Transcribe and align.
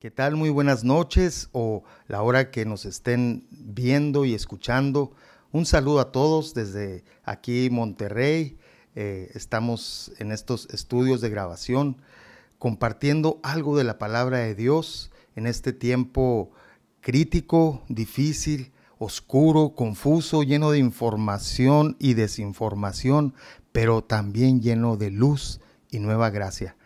¿Qué 0.00 0.12
tal? 0.12 0.36
Muy 0.36 0.48
buenas 0.48 0.84
noches 0.84 1.48
o 1.50 1.82
la 2.06 2.22
hora 2.22 2.52
que 2.52 2.64
nos 2.64 2.84
estén 2.84 3.48
viendo 3.50 4.24
y 4.24 4.32
escuchando. 4.32 5.10
Un 5.50 5.66
saludo 5.66 5.98
a 5.98 6.12
todos 6.12 6.54
desde 6.54 7.02
aquí 7.24 7.68
Monterrey. 7.68 8.58
Eh, 8.94 9.28
estamos 9.34 10.12
en 10.20 10.30
estos 10.30 10.68
estudios 10.70 11.20
de 11.20 11.30
grabación 11.30 11.96
compartiendo 12.60 13.40
algo 13.42 13.76
de 13.76 13.82
la 13.82 13.98
palabra 13.98 14.38
de 14.38 14.54
Dios 14.54 15.10
en 15.34 15.48
este 15.48 15.72
tiempo 15.72 16.52
crítico, 17.00 17.82
difícil, 17.88 18.70
oscuro, 18.98 19.74
confuso, 19.74 20.44
lleno 20.44 20.70
de 20.70 20.78
información 20.78 21.96
y 21.98 22.14
desinformación, 22.14 23.34
pero 23.72 24.04
también 24.04 24.62
lleno 24.62 24.96
de 24.96 25.10
luz 25.10 25.60
y 25.90 25.98
nueva 25.98 26.30
gracia. 26.30 26.76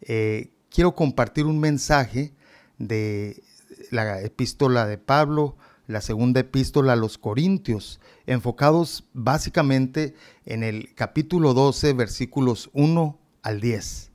Eh, 0.00 0.50
quiero 0.68 0.96
compartir 0.96 1.46
un 1.46 1.60
mensaje 1.60 2.34
de 2.78 3.42
la 3.90 4.20
epístola 4.20 4.86
de 4.86 4.98
Pablo, 4.98 5.56
la 5.86 6.00
segunda 6.00 6.40
epístola 6.40 6.94
a 6.94 6.96
los 6.96 7.18
Corintios, 7.18 8.00
enfocados 8.26 9.04
básicamente 9.12 10.14
en 10.44 10.62
el 10.62 10.94
capítulo 10.94 11.54
12, 11.54 11.92
versículos 11.92 12.70
1 12.72 13.18
al 13.42 13.60
10. 13.60 14.10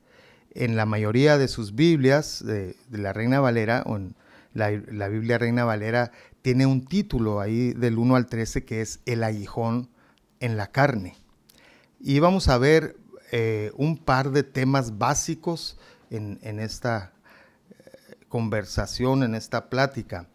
En 0.54 0.76
la 0.76 0.86
mayoría 0.86 1.38
de 1.38 1.48
sus 1.48 1.76
Biblias, 1.76 2.44
de, 2.46 2.76
la 2.92 3.14
Reina 3.14 3.40
Valera, 3.40 3.84
o 3.86 3.96
en 3.96 4.16
la, 4.54 4.70
Biblia 5.08 5.38
Reina 5.38 5.64
Valera, 5.64 6.12
tiene 6.42 6.66
un 6.66 6.86
título 6.86 7.40
ahí 7.40 7.74
del 7.74 7.98
1 7.98 8.16
al 8.16 8.26
13 8.26 8.66
que 8.66 8.82
es 8.82 9.00
El 9.06 9.24
aguijón 9.24 9.90
en 10.42 10.58
la 10.58 10.68
carne. 10.68 11.16
Y 12.02 12.20
vamos 12.20 12.50
a 12.50 12.58
ver 12.58 12.98
eh, 13.32 13.72
un 13.76 13.98
par 13.98 14.32
de 14.32 14.44
temas 14.44 14.98
básicos 14.98 15.78
en, 16.10 16.40
en 16.42 16.60
esta 16.60 17.14
conversación, 18.32 19.22
en 19.22 19.36
esta 19.36 19.70
plática. 19.70 20.28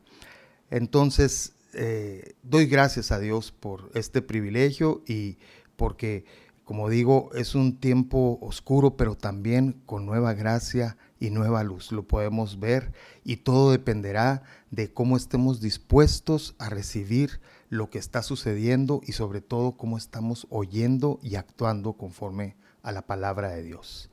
Entonces, 0.70 1.55
eh, 1.73 2.34
doy 2.42 2.66
gracias 2.66 3.11
a 3.11 3.19
Dios 3.19 3.50
por 3.50 3.91
este 3.94 4.22
privilegio 4.22 5.02
y 5.06 5.39
porque, 5.77 6.24
como 6.64 6.89
digo, 6.89 7.30
es 7.34 7.55
un 7.55 7.80
tiempo 7.80 8.39
oscuro, 8.42 8.97
pero 8.97 9.17
también 9.17 9.80
con 9.86 10.06
nueva 10.06 10.34
gracia 10.34 10.97
y 11.19 11.30
nueva 11.30 11.64
luz. 11.64 11.91
Lo 11.91 12.06
podemos 12.06 12.61
ver 12.61 12.92
y 13.24 13.39
todo 13.39 13.72
dependerá 13.72 14.42
de 14.70 14.92
cómo 14.92 15.17
estemos 15.17 15.61
dispuestos 15.61 16.55
a 16.58 16.69
recibir 16.69 17.41
lo 17.70 17.89
que 17.89 17.98
está 17.98 18.22
sucediendo 18.22 19.00
y 19.05 19.12
sobre 19.12 19.41
todo 19.41 19.72
cómo 19.72 19.97
estamos 19.97 20.47
oyendo 20.50 21.19
y 21.22 21.36
actuando 21.36 21.94
conforme 21.94 22.56
a 22.83 22.92
la 22.92 23.02
palabra 23.02 23.48
de 23.48 23.62
Dios. 23.62 24.11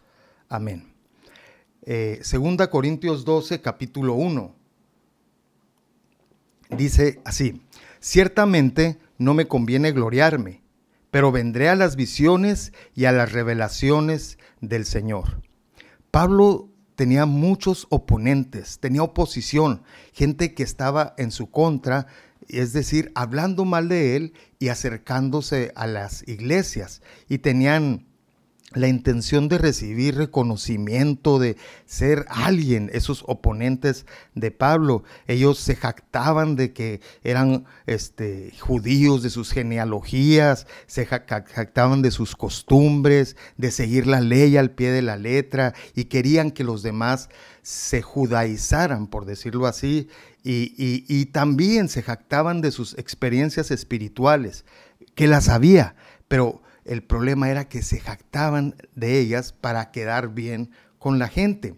Amén. 0.48 0.93
Eh, 1.86 2.20
segunda 2.22 2.70
Corintios 2.70 3.26
12, 3.26 3.60
capítulo 3.60 4.14
1. 4.14 4.56
Dice 6.78 7.20
así, 7.26 7.62
ciertamente 8.00 9.00
no 9.18 9.34
me 9.34 9.48
conviene 9.48 9.92
gloriarme, 9.92 10.64
pero 11.12 11.34
vendré 11.34 11.68
a 11.68 11.76
las 11.76 11.98
visiones 11.98 12.72
y 12.96 13.06
a 13.06 13.12
las 13.12 13.34
revelaciones 13.34 14.38
del 14.62 14.86
Señor. 14.86 15.42
Pablo 16.10 16.70
tenía 16.96 17.26
muchos 17.26 17.86
oponentes, 17.90 18.80
tenía 18.80 19.04
oposición, 19.04 19.84
gente 20.14 20.54
que 20.54 20.64
estaba 20.64 21.14
en 21.18 21.32
su 21.32 21.52
contra, 21.52 22.08
es 22.48 22.72
decir, 22.72 23.12
hablando 23.14 23.66
mal 23.66 23.90
de 23.90 24.16
él 24.16 24.34
y 24.58 24.70
acercándose 24.70 25.74
a 25.76 25.86
las 25.88 26.26
iglesias. 26.30 27.02
Y 27.28 27.40
tenían 27.40 28.08
la 28.76 28.88
intención 28.88 29.48
de 29.48 29.58
recibir 29.58 30.16
reconocimiento, 30.16 31.40
de 31.40 31.58
ser 31.86 32.26
alguien, 32.30 32.90
esos 32.94 33.24
oponentes 33.28 34.06
de 34.36 34.52
Pablo. 34.52 35.04
Ellos 35.28 35.60
se 35.60 35.76
jactaban 35.76 36.56
de 36.56 36.74
que 36.74 37.02
eran 37.24 37.66
este, 37.86 38.54
judíos, 38.60 39.24
de 39.24 39.30
sus 39.30 39.52
genealogías, 39.52 40.68
se 40.88 41.06
jactaban 41.06 42.02
de 42.02 42.12
sus 42.12 42.36
costumbres, 42.36 43.36
de 43.58 43.72
seguir 43.72 44.08
la 44.08 44.22
ley 44.22 44.58
al 44.58 44.72
pie 44.72 44.92
de 44.92 45.02
la 45.02 45.18
letra 45.18 45.74
y 45.96 46.06
querían 46.06 46.52
que 46.52 46.64
los 46.64 46.84
demás 46.84 47.30
se 47.62 48.02
judaizaran, 48.02 49.08
por 49.08 49.26
decirlo 49.26 49.68
así, 49.68 50.10
y, 50.44 50.74
y 50.78 51.26
también 51.28 51.88
se 51.88 52.04
jactaban 52.04 52.62
de 52.62 52.72
sus 52.72 52.98
experiencias 52.98 53.72
espirituales, 53.72 54.66
que 55.16 55.28
las 55.28 55.48
había, 55.48 55.96
pero 56.28 56.62
el 56.86 57.04
problema 57.04 57.50
era 57.50 57.70
que 57.70 57.82
se 57.82 58.00
jactaban 58.00 58.76
de 58.96 59.20
ellas 59.20 59.54
para 59.54 59.92
quedar 59.92 60.34
bien 60.34 60.72
con 61.00 61.20
la 61.20 61.28
gente. 61.28 61.76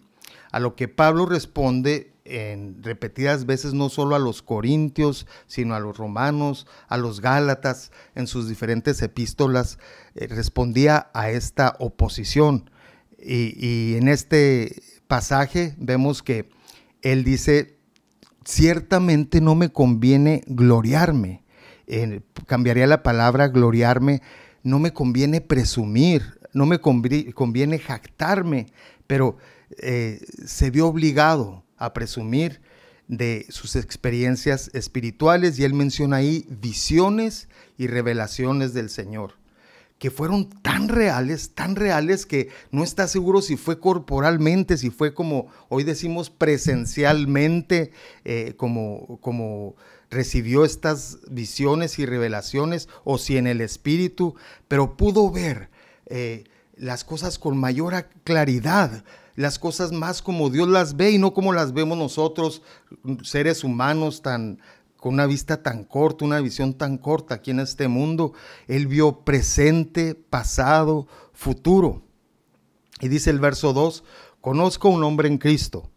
A 0.51 0.59
lo 0.59 0.75
que 0.75 0.87
Pablo 0.87 1.25
responde 1.25 2.13
en 2.25 2.81
repetidas 2.81 3.45
veces 3.45 3.73
no 3.73 3.89
solo 3.89 4.15
a 4.15 4.19
los 4.19 4.41
corintios, 4.41 5.27
sino 5.45 5.75
a 5.75 5.79
los 5.79 5.97
romanos, 5.97 6.65
a 6.87 6.97
los 6.97 7.21
gálatas, 7.21 7.91
en 8.15 8.25
sus 8.25 8.49
diferentes 8.49 9.01
epístolas, 9.01 9.77
eh, 10.15 10.27
respondía 10.27 11.09
a 11.13 11.29
esta 11.29 11.75
oposición. 11.79 12.69
Y, 13.17 13.95
en 13.95 14.07
este 14.07 14.81
pasaje 15.07 15.75
vemos 15.77 16.21
que 16.21 16.49
él 17.01 17.23
dice, 17.23 17.77
ciertamente 18.43 19.41
no 19.41 19.55
me 19.55 19.69
conviene 19.69 20.43
gloriarme. 20.47 21.43
cambiaría 22.47 22.87
la 22.87 23.03
palabra 23.03 23.47
gloriarme 23.47 24.21
no 24.65 24.79
me 24.79 24.91
conviene 24.91 25.41
presumir, 25.41 26.39
no 26.51 26.65
me 26.65 26.79
conviene 26.79 27.77
jactarme, 27.77 28.65
pero 29.05 29.37
eh, 29.77 30.19
se 30.43 30.71
vio 30.71 30.87
obligado 30.87 31.63
a 31.77 31.93
presumir 31.93 32.61
de 33.07 33.45
sus 33.49 33.75
experiencias 33.75 34.71
espirituales 34.73 35.59
y 35.59 35.65
él 35.65 35.75
menciona 35.75 36.17
ahí 36.17 36.47
visiones 36.49 37.47
y 37.77 37.85
revelaciones 37.85 38.73
del 38.73 38.89
Señor 38.89 39.35
que 39.99 40.11
fueron 40.11 40.49
tan 40.49 40.89
reales, 40.89 41.51
tan 41.51 41.75
reales 41.75 42.25
que 42.25 42.49
no 42.71 42.83
está 42.83 43.07
seguro 43.07 43.41
si 43.41 43.55
fue 43.55 43.79
corporalmente, 43.79 44.77
si 44.77 44.89
fue 44.89 45.13
como 45.13 45.47
hoy 45.69 45.83
decimos 45.83 46.29
presencialmente, 46.29 47.91
eh, 48.25 48.55
como, 48.57 49.19
como 49.21 49.75
recibió 50.15 50.65
estas 50.65 51.19
visiones 51.29 51.99
y 51.99 52.05
revelaciones 52.05 52.87
o 53.03 53.17
si 53.17 53.37
en 53.37 53.47
el 53.47 53.61
espíritu, 53.61 54.35
pero 54.67 54.97
pudo 54.97 55.29
ver 55.29 55.69
eh, 56.07 56.45
las 56.75 57.03
cosas 57.03 57.37
con 57.37 57.57
mayor 57.57 58.07
claridad, 58.23 59.03
las 59.35 59.59
cosas 59.59 59.91
más 59.91 60.21
como 60.21 60.49
Dios 60.49 60.69
las 60.69 60.95
ve 60.95 61.11
y 61.11 61.17
no 61.17 61.33
como 61.33 61.53
las 61.53 61.73
vemos 61.73 61.97
nosotros, 61.97 62.61
seres 63.23 63.63
humanos 63.63 64.21
tan 64.21 64.59
con 64.97 65.13
una 65.13 65.27
vista 65.27 65.61
tan 65.61 65.83
corta, 65.83 66.25
una 66.25 66.39
visión 66.39 66.73
tan 66.73 66.97
corta 66.97 67.35
aquí 67.35 67.51
en 67.51 67.59
este 67.59 67.87
mundo. 67.87 68.33
Él 68.67 68.87
vio 68.87 69.19
presente, 69.19 70.15
pasado, 70.15 71.07
futuro. 71.31 72.01
Y 73.01 73.07
dice 73.09 73.29
el 73.29 73.39
verso 73.39 73.71
2, 73.71 74.03
conozco 74.41 74.89
un 74.89 75.03
hombre 75.03 75.27
en 75.27 75.37
Cristo 75.37 75.91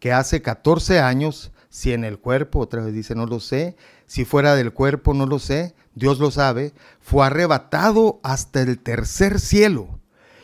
que 0.00 0.12
hace 0.12 0.40
14 0.40 1.00
años, 1.00 1.50
si 1.68 1.92
en 1.92 2.04
el 2.04 2.18
cuerpo, 2.18 2.60
otra 2.60 2.82
vez 2.82 2.94
dice, 2.94 3.14
no 3.14 3.26
lo 3.26 3.40
sé, 3.40 3.76
si 4.06 4.24
fuera 4.24 4.54
del 4.54 4.72
cuerpo, 4.72 5.14
no 5.14 5.26
lo 5.26 5.38
sé, 5.38 5.74
Dios 5.94 6.18
lo 6.18 6.30
sabe, 6.30 6.72
fue 7.00 7.26
arrebatado 7.26 8.20
hasta 8.22 8.62
el 8.62 8.78
tercer 8.78 9.40
cielo. 9.40 9.98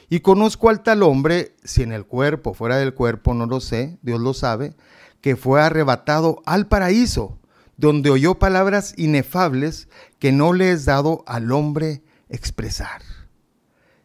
Y 0.08 0.20
conozco 0.20 0.68
al 0.68 0.82
tal 0.82 1.02
hombre, 1.02 1.54
si 1.64 1.82
en 1.82 1.92
el 1.92 2.04
cuerpo, 2.04 2.54
fuera 2.54 2.76
del 2.76 2.94
cuerpo, 2.94 3.34
no 3.34 3.46
lo 3.46 3.60
sé, 3.60 3.98
Dios 4.02 4.20
lo 4.20 4.34
sabe, 4.34 4.74
que 5.20 5.36
fue 5.36 5.62
arrebatado 5.62 6.42
al 6.44 6.66
paraíso 6.68 7.38
donde 7.76 8.10
oyó 8.10 8.36
palabras 8.36 8.94
inefables 8.96 9.88
que 10.18 10.32
no 10.32 10.52
le 10.52 10.70
es 10.70 10.84
dado 10.84 11.24
al 11.26 11.50
hombre 11.52 12.02
expresar. 12.28 13.02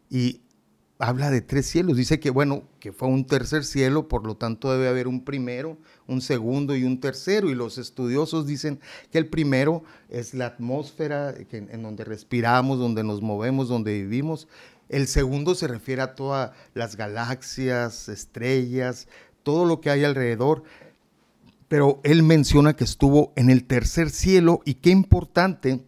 Y 0.09 0.41
habla 0.99 1.31
de 1.31 1.41
tres 1.41 1.65
cielos. 1.65 1.97
Dice 1.97 2.19
que, 2.19 2.29
bueno, 2.29 2.63
que 2.79 2.91
fue 2.91 3.07
un 3.07 3.25
tercer 3.25 3.63
cielo, 3.63 4.07
por 4.07 4.27
lo 4.27 4.35
tanto 4.35 4.71
debe 4.71 4.89
haber 4.89 5.07
un 5.07 5.23
primero, 5.23 5.77
un 6.07 6.21
segundo 6.21 6.75
y 6.75 6.83
un 6.83 6.99
tercero. 6.99 7.49
Y 7.49 7.55
los 7.55 7.77
estudiosos 7.77 8.45
dicen 8.45 8.79
que 9.11 9.17
el 9.17 9.27
primero 9.27 9.83
es 10.09 10.33
la 10.33 10.45
atmósfera 10.45 11.33
en 11.33 11.81
donde 11.81 12.03
respiramos, 12.03 12.77
donde 12.77 13.03
nos 13.03 13.21
movemos, 13.21 13.69
donde 13.69 13.93
vivimos. 13.93 14.47
El 14.89 15.07
segundo 15.07 15.55
se 15.55 15.67
refiere 15.67 16.01
a 16.01 16.15
todas 16.15 16.51
las 16.73 16.97
galaxias, 16.97 18.09
estrellas, 18.09 19.07
todo 19.43 19.65
lo 19.65 19.81
que 19.81 19.89
hay 19.89 20.03
alrededor 20.03 20.63
pero 21.69 22.01
él 22.03 22.23
menciona 22.23 22.75
que 22.75 22.83
estuvo 22.83 23.31
en 23.35 23.51
el 23.51 23.63
tercer 23.63 24.09
cielo 24.09 24.61
y 24.65 24.73
qué 24.73 24.89
importante, 24.89 25.85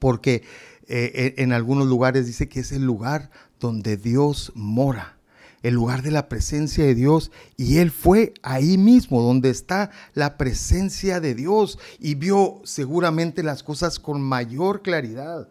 porque 0.00 0.42
eh, 0.88 1.34
en 1.38 1.52
algunos 1.52 1.86
lugares 1.86 2.26
dice 2.26 2.48
que 2.48 2.58
es 2.58 2.72
el 2.72 2.84
lugar 2.84 3.30
donde 3.60 3.96
Dios 3.96 4.52
mora, 4.54 5.18
el 5.62 5.74
lugar 5.74 6.02
de 6.02 6.10
la 6.10 6.28
presencia 6.28 6.84
de 6.84 6.94
Dios, 6.94 7.30
y 7.56 7.78
él 7.78 7.90
fue 7.90 8.32
ahí 8.42 8.78
mismo, 8.78 9.22
donde 9.22 9.50
está 9.50 9.90
la 10.14 10.38
presencia 10.38 11.20
de 11.20 11.34
Dios, 11.34 11.78
y 11.98 12.14
vio 12.14 12.60
seguramente 12.64 13.42
las 13.42 13.62
cosas 13.62 13.98
con 13.98 14.20
mayor 14.20 14.82
claridad. 14.82 15.48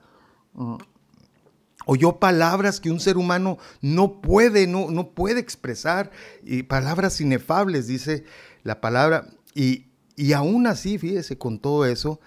Mm. 0.53 0.77
oyó 1.85 2.17
palabras 2.17 2.79
que 2.79 2.91
un 2.91 2.99
ser 2.99 3.17
humano 3.17 3.59
no 3.81 4.19
puede, 4.19 4.65
no, 4.67 4.89
no 4.89 5.11
puede 5.11 5.39
expresar, 5.39 6.11
y 6.43 6.63
palabras 6.63 7.21
inefables, 7.21 7.87
dice 7.87 8.25
la 8.63 8.81
palabra, 8.81 9.29
y, 9.53 9.85
y 10.15 10.33
aún 10.33 10.67
así, 10.67 10.97
fíjese, 10.97 11.37
con 11.37 11.59
todo 11.59 11.85
eso, 11.85 12.19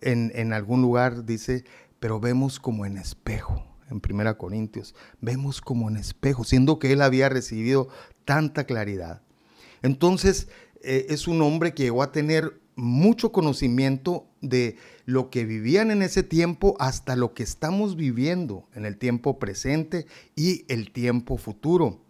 en, 0.00 0.30
en 0.34 0.52
algún 0.52 0.82
lugar 0.82 1.24
dice, 1.24 1.64
pero 2.00 2.20
vemos 2.20 2.60
como 2.60 2.86
en 2.86 2.96
espejo, 2.96 3.64
en 3.90 4.00
Primera 4.00 4.36
Corintios, 4.36 4.94
vemos 5.20 5.60
como 5.60 5.88
en 5.88 5.96
espejo, 5.96 6.44
siendo 6.44 6.78
que 6.78 6.92
él 6.92 7.02
había 7.02 7.28
recibido 7.28 7.88
tanta 8.24 8.64
claridad. 8.64 9.22
Entonces, 9.82 10.48
eh, 10.82 11.06
es 11.10 11.28
un 11.28 11.42
hombre 11.42 11.74
que 11.74 11.84
llegó 11.84 12.02
a 12.02 12.12
tener 12.12 12.60
mucho 12.76 13.32
conocimiento 13.32 14.26
de 14.40 14.76
lo 15.04 15.30
que 15.30 15.44
vivían 15.44 15.90
en 15.90 16.02
ese 16.02 16.22
tiempo 16.22 16.76
hasta 16.78 17.16
lo 17.16 17.34
que 17.34 17.42
estamos 17.42 17.96
viviendo 17.96 18.68
en 18.74 18.84
el 18.84 18.96
tiempo 18.96 19.38
presente 19.38 20.06
y 20.36 20.64
el 20.68 20.92
tiempo 20.92 21.38
futuro. 21.38 22.00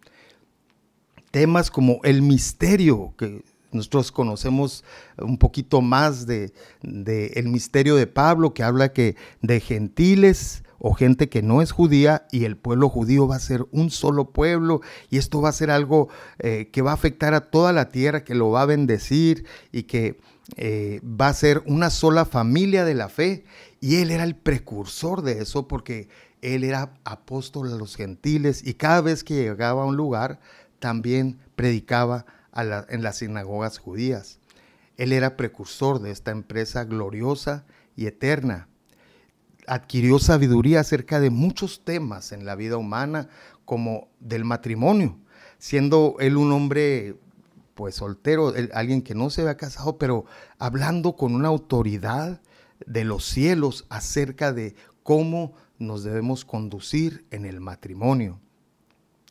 Temas 1.31 1.71
como 1.71 2.01
el 2.03 2.21
misterio, 2.21 3.15
que 3.17 3.43
nosotros 3.71 4.11
conocemos 4.11 4.83
un 5.17 5.37
poquito 5.37 5.81
más 5.81 6.27
de, 6.27 6.51
el 6.83 7.47
misterio 7.47 7.95
de 7.95 8.07
Pablo, 8.07 8.53
que 8.53 8.63
habla 8.63 8.93
que 8.93 9.15
de 9.41 9.59
gentiles 9.59 10.63
o 10.79 10.93
gente 10.93 11.29
que 11.29 11.41
no 11.41 11.61
es 11.61 11.71
judía 11.71 12.25
y 12.31 12.45
el 12.45 12.57
pueblo 12.57 12.89
judío 12.89 13.27
va 13.27 13.35
a 13.35 13.39
ser 13.39 13.65
un 13.71 13.91
solo 13.91 14.31
pueblo 14.31 14.81
y 15.09 15.17
esto 15.17 15.41
va 15.41 15.49
a 15.49 15.53
ser 15.53 15.71
algo 15.71 16.09
eh, 16.39 16.69
que 16.71 16.81
va 16.81 16.91
a 16.91 16.95
afectar 16.95 17.33
a 17.33 17.49
toda 17.51 17.73
la 17.73 17.89
tierra, 17.89 18.23
que 18.23 18.35
lo 18.35 18.49
va 18.49 18.63
a 18.63 18.65
bendecir 18.65 19.45
y 19.71 19.83
que 19.83 20.19
eh, 20.55 21.01
va 21.03 21.27
a 21.27 21.33
ser 21.33 21.61
una 21.65 21.89
sola 21.89 22.25
familia 22.25 22.85
de 22.85 22.95
la 22.95 23.09
fe. 23.09 23.45
Y 23.81 23.97
él 23.97 24.11
era 24.11 24.23
el 24.23 24.35
precursor 24.35 25.21
de 25.21 25.41
eso 25.41 25.67
porque 25.67 26.09
él 26.41 26.63
era 26.63 26.93
apóstol 27.03 27.71
a 27.71 27.75
los 27.75 27.95
gentiles 27.95 28.65
y 28.65 28.73
cada 28.73 29.01
vez 29.01 29.23
que 29.23 29.35
llegaba 29.35 29.83
a 29.83 29.85
un 29.85 29.97
lugar 29.97 30.39
también 30.79 31.39
predicaba 31.55 32.25
en 32.53 33.03
las 33.03 33.17
sinagogas 33.17 33.77
judías. 33.77 34.39
Él 34.97 35.13
era 35.13 35.37
precursor 35.37 36.01
de 36.01 36.11
esta 36.11 36.31
empresa 36.31 36.83
gloriosa 36.83 37.65
y 37.95 38.07
eterna. 38.07 38.67
Adquirió 39.69 40.17
sabiduría 40.17 40.79
acerca 40.79 41.19
de 41.19 41.29
muchos 41.29 41.85
temas 41.85 42.31
en 42.31 42.43
la 42.43 42.55
vida 42.55 42.77
humana, 42.77 43.29
como 43.65 44.07
del 44.19 44.45
matrimonio, 44.45 45.19
siendo 45.59 46.15
él 46.19 46.37
un 46.37 46.51
hombre 46.51 47.15
pues 47.75 47.95
soltero, 47.95 48.51
alguien 48.73 49.03
que 49.03 49.13
no 49.13 49.29
se 49.29 49.41
había 49.41 49.57
casado, 49.57 49.99
pero 49.99 50.25
hablando 50.57 51.15
con 51.15 51.35
una 51.35 51.49
autoridad 51.49 52.41
de 52.87 53.03
los 53.03 53.25
cielos 53.25 53.85
acerca 53.89 54.53
de 54.53 54.75
cómo 55.03 55.53
nos 55.77 56.03
debemos 56.03 56.45
conducir 56.45 57.25
en 57.29 57.45
el 57.45 57.61
matrimonio. 57.61 58.39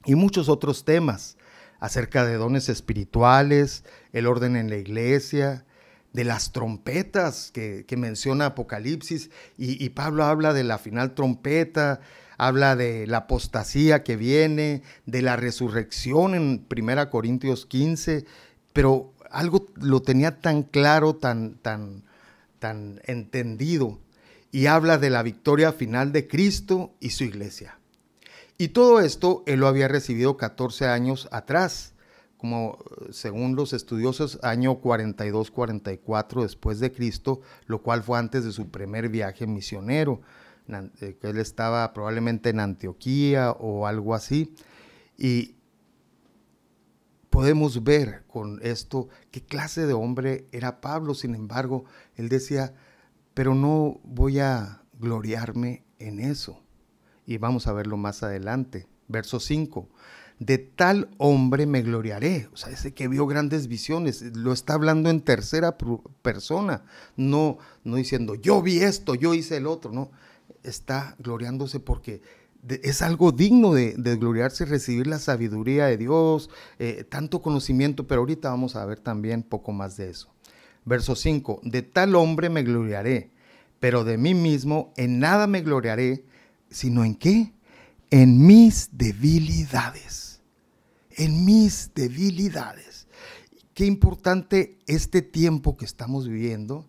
Y 0.04 0.14
muchos 0.14 0.48
otros 0.48 0.84
temas 0.84 1.36
acerca 1.80 2.24
de 2.24 2.36
dones 2.36 2.68
espirituales, 2.68 3.84
el 4.12 4.26
orden 4.26 4.56
en 4.56 4.70
la 4.70 4.76
iglesia, 4.76 5.66
de 6.12 6.24
las 6.24 6.52
trompetas 6.52 7.50
que, 7.52 7.84
menciona 7.96 8.46
Apocalipsis, 8.46 9.30
y, 9.56 9.82
y, 9.84 9.90
Pablo 9.90 10.24
habla 10.24 10.52
de 10.52 10.64
la 10.64 10.78
final 10.78 11.14
trompeta, 11.14 12.00
habla 12.38 12.76
de 12.76 13.06
la 13.06 13.18
apostasía 13.18 14.04
que 14.04 14.16
viene, 14.16 14.82
de 15.06 15.22
la 15.22 15.36
resurrección 15.36 16.34
en 16.34 16.66
1 16.70 17.10
Corintios 17.10 17.66
15, 17.66 18.24
pero 18.72 19.12
algo 19.30 19.66
lo 19.76 20.00
tenía 20.00 20.40
tan 20.40 20.62
claro, 20.62 21.16
tan, 21.16 21.54
tan, 21.56 22.04
tan 22.58 23.00
entendido, 23.04 23.98
y 24.50 24.66
habla 24.66 24.98
de 24.98 25.10
la 25.10 25.22
victoria 25.22 25.72
final 25.72 26.12
de 26.12 26.26
Cristo 26.26 26.94
y 27.00 27.10
su 27.10 27.24
iglesia. 27.24 27.78
Y 28.56 28.68
todo 28.68 29.00
esto 29.00 29.42
él 29.46 29.60
lo 29.60 29.68
había 29.68 29.88
recibido 29.88 30.36
14 30.36 30.86
años 30.86 31.28
atrás, 31.30 31.92
como 32.38 32.78
según 33.10 33.54
los 33.56 33.72
estudiosos, 33.72 34.38
año 34.42 34.80
42-44 34.80 36.42
después 36.42 36.80
de 36.80 36.92
Cristo, 36.92 37.42
lo 37.66 37.82
cual 37.82 38.02
fue 38.02 38.18
antes 38.18 38.44
de 38.44 38.52
su 38.52 38.70
primer 38.70 39.10
viaje 39.10 39.46
misionero. 39.46 40.22
Eh, 41.00 41.16
que 41.18 41.30
él 41.30 41.38
estaba 41.38 41.92
probablemente 41.94 42.50
en 42.50 42.60
Antioquía 42.60 43.52
o 43.52 43.86
algo 43.86 44.14
así. 44.14 44.54
Y 45.16 45.56
podemos 47.30 47.82
ver 47.84 48.24
con 48.26 48.60
esto 48.62 49.08
qué 49.30 49.42
clase 49.42 49.86
de 49.86 49.94
hombre 49.94 50.46
era 50.52 50.80
Pablo. 50.80 51.14
Sin 51.14 51.34
embargo, 51.34 51.84
él 52.16 52.28
decía, 52.28 52.74
pero 53.34 53.54
no 53.54 54.00
voy 54.04 54.40
a 54.40 54.82
gloriarme 54.98 55.84
en 55.98 56.20
eso. 56.20 56.62
Y 57.26 57.38
vamos 57.38 57.66
a 57.66 57.72
verlo 57.72 57.96
más 57.96 58.22
adelante. 58.22 58.86
Verso 59.08 59.40
5. 59.40 59.88
De 60.38 60.58
tal 60.58 61.08
hombre 61.18 61.66
me 61.66 61.82
gloriaré. 61.82 62.48
O 62.52 62.56
sea, 62.56 62.72
ese 62.72 62.94
que 62.94 63.08
vio 63.08 63.26
grandes 63.26 63.66
visiones, 63.66 64.22
lo 64.36 64.52
está 64.52 64.74
hablando 64.74 65.10
en 65.10 65.20
tercera 65.20 65.76
persona, 66.22 66.84
no, 67.16 67.58
no 67.84 67.96
diciendo 67.96 68.34
yo 68.34 68.62
vi 68.62 68.80
esto, 68.80 69.14
yo 69.14 69.34
hice 69.34 69.56
el 69.56 69.66
otro, 69.66 69.92
no 69.92 70.10
está 70.62 71.16
gloriándose 71.18 71.80
porque 71.80 72.22
es 72.68 73.02
algo 73.02 73.32
digno 73.32 73.72
de, 73.72 73.94
gloriarse, 74.16 74.64
recibir 74.64 75.06
la 75.06 75.18
sabiduría 75.18 75.86
de 75.86 75.96
Dios, 75.96 76.50
eh, 76.78 77.04
tanto 77.08 77.40
conocimiento, 77.40 78.06
pero 78.06 78.20
ahorita 78.20 78.50
vamos 78.50 78.76
a 78.76 78.84
ver 78.84 78.98
también 78.98 79.42
poco 79.42 79.72
más 79.72 79.96
de 79.96 80.10
eso. 80.10 80.28
Verso 80.84 81.14
5, 81.14 81.60
de 81.64 81.82
tal 81.82 82.14
hombre 82.16 82.48
me 82.48 82.62
gloriaré, 82.62 83.30
pero 83.78 84.04
de 84.04 84.18
mí 84.18 84.34
mismo 84.34 84.92
en 84.96 85.18
nada 85.18 85.46
me 85.46 85.60
gloriaré, 85.60 86.24
sino 86.70 87.04
en 87.04 87.14
qué? 87.14 87.52
En 88.10 88.46
mis 88.46 88.90
debilidades, 88.92 90.27
en 91.18 91.44
mis 91.44 91.92
debilidades. 91.94 93.08
Qué 93.74 93.84
importante 93.84 94.78
este 94.86 95.20
tiempo 95.20 95.76
que 95.76 95.84
estamos 95.84 96.28
viviendo, 96.28 96.86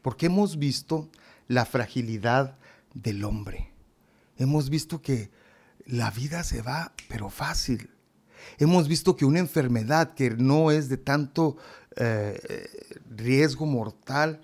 porque 0.00 0.26
hemos 0.26 0.58
visto 0.58 1.10
la 1.48 1.66
fragilidad 1.66 2.56
del 2.94 3.24
hombre. 3.24 3.72
Hemos 4.36 4.70
visto 4.70 5.02
que 5.02 5.30
la 5.84 6.10
vida 6.10 6.44
se 6.44 6.62
va, 6.62 6.92
pero 7.08 7.30
fácil. 7.30 7.90
Hemos 8.58 8.88
visto 8.88 9.16
que 9.16 9.24
una 9.24 9.40
enfermedad 9.40 10.14
que 10.14 10.30
no 10.30 10.70
es 10.70 10.88
de 10.88 10.96
tanto 10.96 11.56
eh, 11.96 12.68
riesgo 13.10 13.66
mortal, 13.66 14.40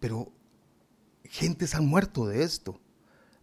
pero 0.00 0.32
gentes 1.24 1.74
han 1.76 1.86
muerto 1.86 2.26
de 2.26 2.42
esto. 2.42 2.80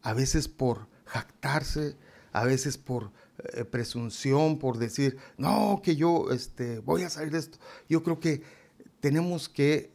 A 0.01 0.13
veces 0.13 0.49
por 0.49 0.87
jactarse, 1.05 1.95
a 2.33 2.43
veces 2.43 2.77
por 2.77 3.11
eh, 3.39 3.65
presunción, 3.65 4.57
por 4.57 4.79
decir, 4.79 5.17
no, 5.37 5.81
que 5.83 5.95
yo 5.95 6.31
este, 6.31 6.79
voy 6.79 7.03
a 7.03 7.09
salir 7.09 7.31
de 7.31 7.39
esto. 7.39 7.59
Yo 7.87 8.01
creo 8.01 8.19
que 8.19 8.41
tenemos 8.99 9.47
que 9.47 9.91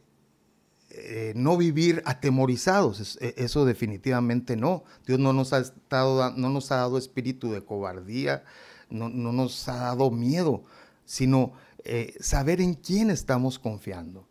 eh, 0.95 1.33
no 1.35 1.57
vivir 1.57 2.01
atemorizados, 2.05 3.17
e, 3.19 3.33
eso 3.37 3.65
definitivamente 3.65 4.55
no. 4.55 4.83
Dios 5.05 5.19
no 5.19 5.33
nos 5.33 5.51
ha, 5.51 5.59
estado, 5.59 6.31
no 6.37 6.49
nos 6.49 6.71
ha 6.71 6.77
dado 6.77 6.97
espíritu 6.97 7.51
de 7.51 7.65
cobardía, 7.65 8.45
no, 8.89 9.09
nos 9.09 9.67
ha 9.67 9.77
dado 9.77 10.09
miedo, 10.11 10.63
sino 11.03 11.53
eh, 11.83 12.13
saber 12.19 12.61
en 12.61 12.75
quién 12.75 13.09
estamos 13.09 13.59
confiando. 13.59 14.27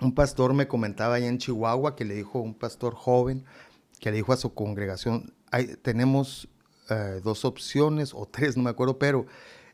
Un 0.00 0.14
pastor 0.14 0.52
me 0.54 0.68
comentaba 0.68 1.14
allá 1.14 1.28
en 1.28 1.38
Chihuahua 1.38 1.96
que 1.96 2.04
le 2.04 2.14
dijo, 2.14 2.38
un 2.38 2.54
pastor 2.54 2.94
joven, 2.94 3.44
que 4.00 4.10
le 4.10 4.18
dijo 4.18 4.32
a 4.32 4.36
su 4.36 4.52
congregación, 4.52 5.32
tenemos 5.82 6.48
eh, 6.90 7.20
dos 7.22 7.44
opciones 7.44 8.12
o 8.14 8.26
tres, 8.30 8.56
no 8.56 8.62
me 8.62 8.70
acuerdo, 8.70 8.98
pero 8.98 9.26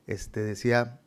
este, 0.06 0.40
decía, 0.40 1.00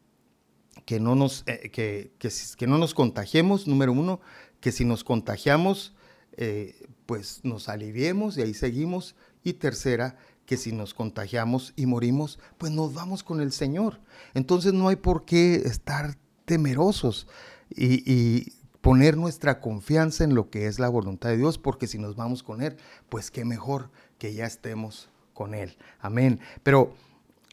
que 0.86 1.00
no 1.00 1.16
nos, 1.16 1.44
eh, 1.48 1.70
que, 1.72 2.12
que, 2.18 2.68
no 2.68 2.78
nos 2.78 2.94
contagiemos, 2.94 3.68
número 3.68 3.92
uno, 3.92 4.22
que 4.60 4.72
si 4.72 4.86
nos 4.86 5.04
contagiamos, 5.04 5.96
eh, 6.34 6.88
pues 7.06 7.42
nos 7.44 7.70
aliviemos 7.70 8.38
y 8.38 8.42
ahí 8.42 8.54
seguimos. 8.54 9.16
Y 9.44 9.54
tercera, 9.54 10.18
que 10.46 10.58
si 10.58 10.72
nos 10.72 10.94
contagiamos 10.94 11.74
y 11.76 11.86
morimos, 11.86 12.40
pues 12.58 12.72
nos 12.72 12.94
vamos 12.94 13.24
con 13.24 13.42
el 13.42 13.52
Señor. 13.52 14.00
Entonces 14.34 14.74
no 14.74 14.88
hay 14.88 14.96
por 14.96 15.26
qué 15.26 15.56
estar 15.56 16.16
temerosos 16.46 17.28
y, 17.70 18.04
y 18.12 18.54
poner 18.82 19.18
nuestra 19.18 19.60
confianza 19.62 20.24
en 20.24 20.36
lo 20.36 20.50
que 20.50 20.68
es 20.68 20.80
la 20.80 20.90
voluntad 20.90 21.30
de 21.30 21.38
Dios, 21.38 21.58
porque 21.58 21.88
si 21.88 21.98
nos 21.98 22.16
vamos 22.16 22.44
con 22.44 22.62
Él, 22.62 22.78
pues 23.10 23.32
qué 23.32 23.46
mejor 23.46 23.90
que 24.18 24.34
ya 24.34 24.46
estemos 24.46 25.11
con 25.42 25.56
Él. 25.56 25.76
Amén. 26.00 26.40
Pero 26.62 26.94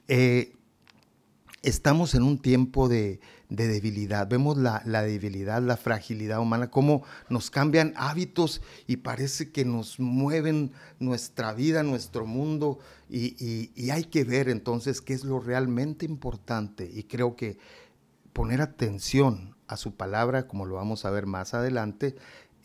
eh, 0.09 0.53
estamos 1.63 2.15
en 2.15 2.23
un 2.23 2.39
tiempo 2.39 2.87
de, 2.87 3.19
debilidad. 3.49 4.29
Vemos 4.29 4.59
la, 4.59 4.83
debilidad, 4.85 5.63
la 5.63 5.79
fragilidad 5.79 6.39
humana, 6.39 6.71
cómo 6.71 7.03
nos 7.31 7.51
cambian 7.51 7.95
hábitos 7.97 8.61
y 8.87 8.99
parece 8.99 9.53
que 9.53 9.65
nos 9.65 9.99
mueven 9.99 10.73
nuestra 10.99 11.55
vida, 11.55 11.83
nuestro 11.83 12.27
mundo. 12.27 12.79
Y, 13.09 13.71
y 13.75 13.89
hay 13.89 14.05
que 14.05 14.25
ver 14.25 14.51
entonces 14.51 15.01
qué 15.01 15.15
es 15.15 15.25
lo 15.25 15.41
realmente 15.41 16.05
importante. 16.05 16.91
Y 16.93 17.05
creo 17.05 17.37
que 17.37 17.57
poner 18.35 18.61
atención 18.61 19.57
a 19.67 19.79
su 19.79 19.95
palabra, 19.95 20.47
como 20.47 20.67
lo 20.67 20.75
vamos 20.75 21.07
a 21.07 21.11
ver 21.11 21.25
más 21.25 21.55
adelante, 21.55 22.17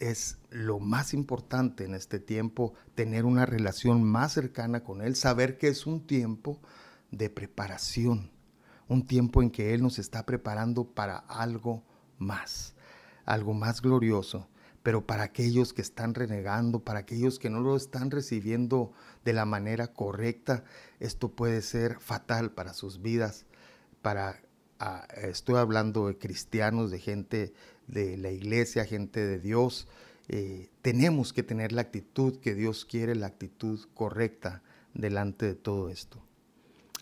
es 0.10 0.38
lo 0.50 0.80
más 0.80 1.14
importante 1.14 1.86
en 1.86 1.96
este 1.96 2.20
tiempo, 2.20 2.74
tener 2.96 3.26
una 3.26 3.46
relación 3.46 4.04
más 4.04 4.34
cercana 4.34 4.84
con 4.84 5.02
Él, 5.02 5.16
saber 5.16 5.58
que 5.58 5.68
es 5.68 5.86
un 5.86 6.06
tiempo 6.06 6.60
de 7.12 7.30
preparación 7.30 8.34
un 8.88 9.06
tiempo 9.06 9.42
en 9.42 9.50
que 9.50 9.74
Él 9.74 9.82
nos 9.82 10.00
está 10.00 10.26
preparando 10.26 10.86
para 10.86 11.18
algo 11.18 11.84
más, 12.18 12.76
algo 13.26 13.54
más 13.54 13.82
glorioso. 13.82 14.48
Pero 14.82 15.06
para 15.06 15.24
aquellos 15.24 15.72
que 15.72 15.82
están 15.82 16.14
renegando, 16.14 16.84
para 16.84 17.00
aquellos 17.00 17.40
que 17.40 17.50
no 17.50 17.62
lo 17.62 17.78
están 17.78 18.12
recibiendo 18.12 18.92
de 19.24 19.32
la 19.32 19.46
manera 19.46 19.88
correcta, 19.88 20.66
esto 21.00 21.32
puede 21.32 21.62
ser 21.62 22.00
fatal 22.00 22.52
para 22.52 22.74
sus 22.74 23.02
vidas. 23.02 23.46
Para, 24.02 24.42
ah, 24.80 25.08
estoy 25.16 25.56
hablando 25.56 26.08
de 26.08 26.18
cristianos, 26.18 26.92
de 26.92 27.00
gente 27.00 27.54
de 27.88 28.18
la 28.18 28.32
iglesia, 28.32 28.86
gente 28.86 29.26
de 29.26 29.40
Dios. 29.40 29.88
Eh, 30.30 30.70
tenemos 30.82 31.34
que 31.34 31.44
tener 31.44 31.72
la 31.72 31.82
actitud 31.82 32.40
que 32.40 32.56
Dios 32.56 32.86
quiere, 32.86 33.16
la 33.16 33.28
actitud 33.28 33.80
correcta 33.94 34.64
delante 34.94 35.46
de 35.46 35.56
todo 35.56 35.90
esto. 35.90 36.22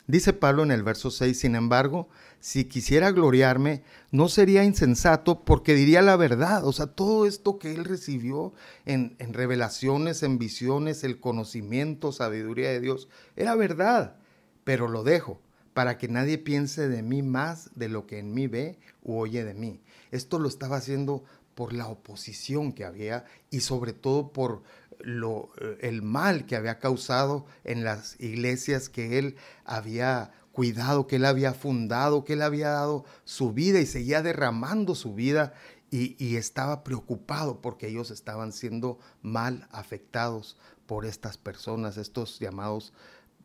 Dice 0.08 0.34
Pablo 0.34 0.64
en 0.64 0.72
el 0.72 0.84
verso 0.84 1.12
6, 1.12 1.40
sin 1.40 1.56
embargo, 1.56 2.10
si 2.40 2.66
quisiera 2.66 3.12
gloriarme, 3.12 3.84
no 4.12 4.28
sería 4.28 4.64
insensato 4.64 5.46
porque 5.46 5.76
diría 5.76 6.02
la 6.02 6.18
verdad. 6.18 6.66
O 6.66 6.74
sea, 6.74 6.88
todo 6.88 7.26
esto 7.26 7.60
que 7.60 7.74
él 7.74 7.86
recibió 7.86 8.54
en, 8.86 9.16
en 9.20 9.34
revelaciones, 9.34 10.24
en 10.24 10.38
visiones, 10.38 11.04
el 11.04 11.20
conocimiento, 11.20 12.12
sabiduría 12.12 12.72
de 12.72 12.82
Dios, 12.82 13.08
era 13.36 13.56
verdad, 13.56 14.18
pero 14.64 14.88
lo 14.88 15.04
dejo 15.04 15.40
para 15.74 15.98
que 15.98 16.08
nadie 16.08 16.38
piense 16.38 16.90
de 16.90 17.04
mí 17.04 17.22
más 17.22 17.70
de 17.76 17.88
lo 17.88 18.06
que 18.06 18.20
en 18.20 18.34
mí 18.34 18.48
ve 18.48 18.80
o 19.04 19.20
oye 19.20 19.46
de 19.46 19.54
mí. 19.54 19.82
Esto 20.12 20.40
lo 20.40 20.48
estaba 20.48 20.78
haciendo 20.78 21.24
por 21.56 21.74
la 21.74 21.88
oposición 21.88 22.74
que 22.74 22.86
había 22.86 23.26
y 23.50 23.62
sobre 23.62 23.94
todo 23.94 24.32
por 24.32 24.64
lo, 25.00 25.50
eh, 25.60 25.78
el 25.82 26.02
mal 26.02 26.46
que 26.46 26.56
había 26.56 26.80
causado 26.80 27.46
en 27.64 27.84
las 27.84 28.20
iglesias 28.20 28.90
que 28.90 29.18
él 29.18 29.36
había 29.66 30.32
cuidado, 30.52 31.08
que 31.08 31.16
él 31.16 31.26
había 31.26 31.54
fundado, 31.54 32.26
que 32.26 32.34
él 32.34 32.42
había 32.42 32.70
dado 32.70 33.06
su 33.24 33.54
vida 33.54 33.80
y 33.80 33.86
seguía 33.86 34.22
derramando 34.22 34.96
su 34.96 35.14
vida 35.14 35.54
y, 35.92 36.38
estaba 36.38 36.86
preocupado 36.86 37.60
porque 37.60 37.90
ellos 37.90 38.12
estaban 38.12 38.54
siendo 38.54 38.98
mal 39.22 39.68
afectados 39.72 40.58
por 40.86 41.06
estas 41.06 41.38
personas, 41.38 41.98
estos 41.98 42.40
llamados, 42.40 42.94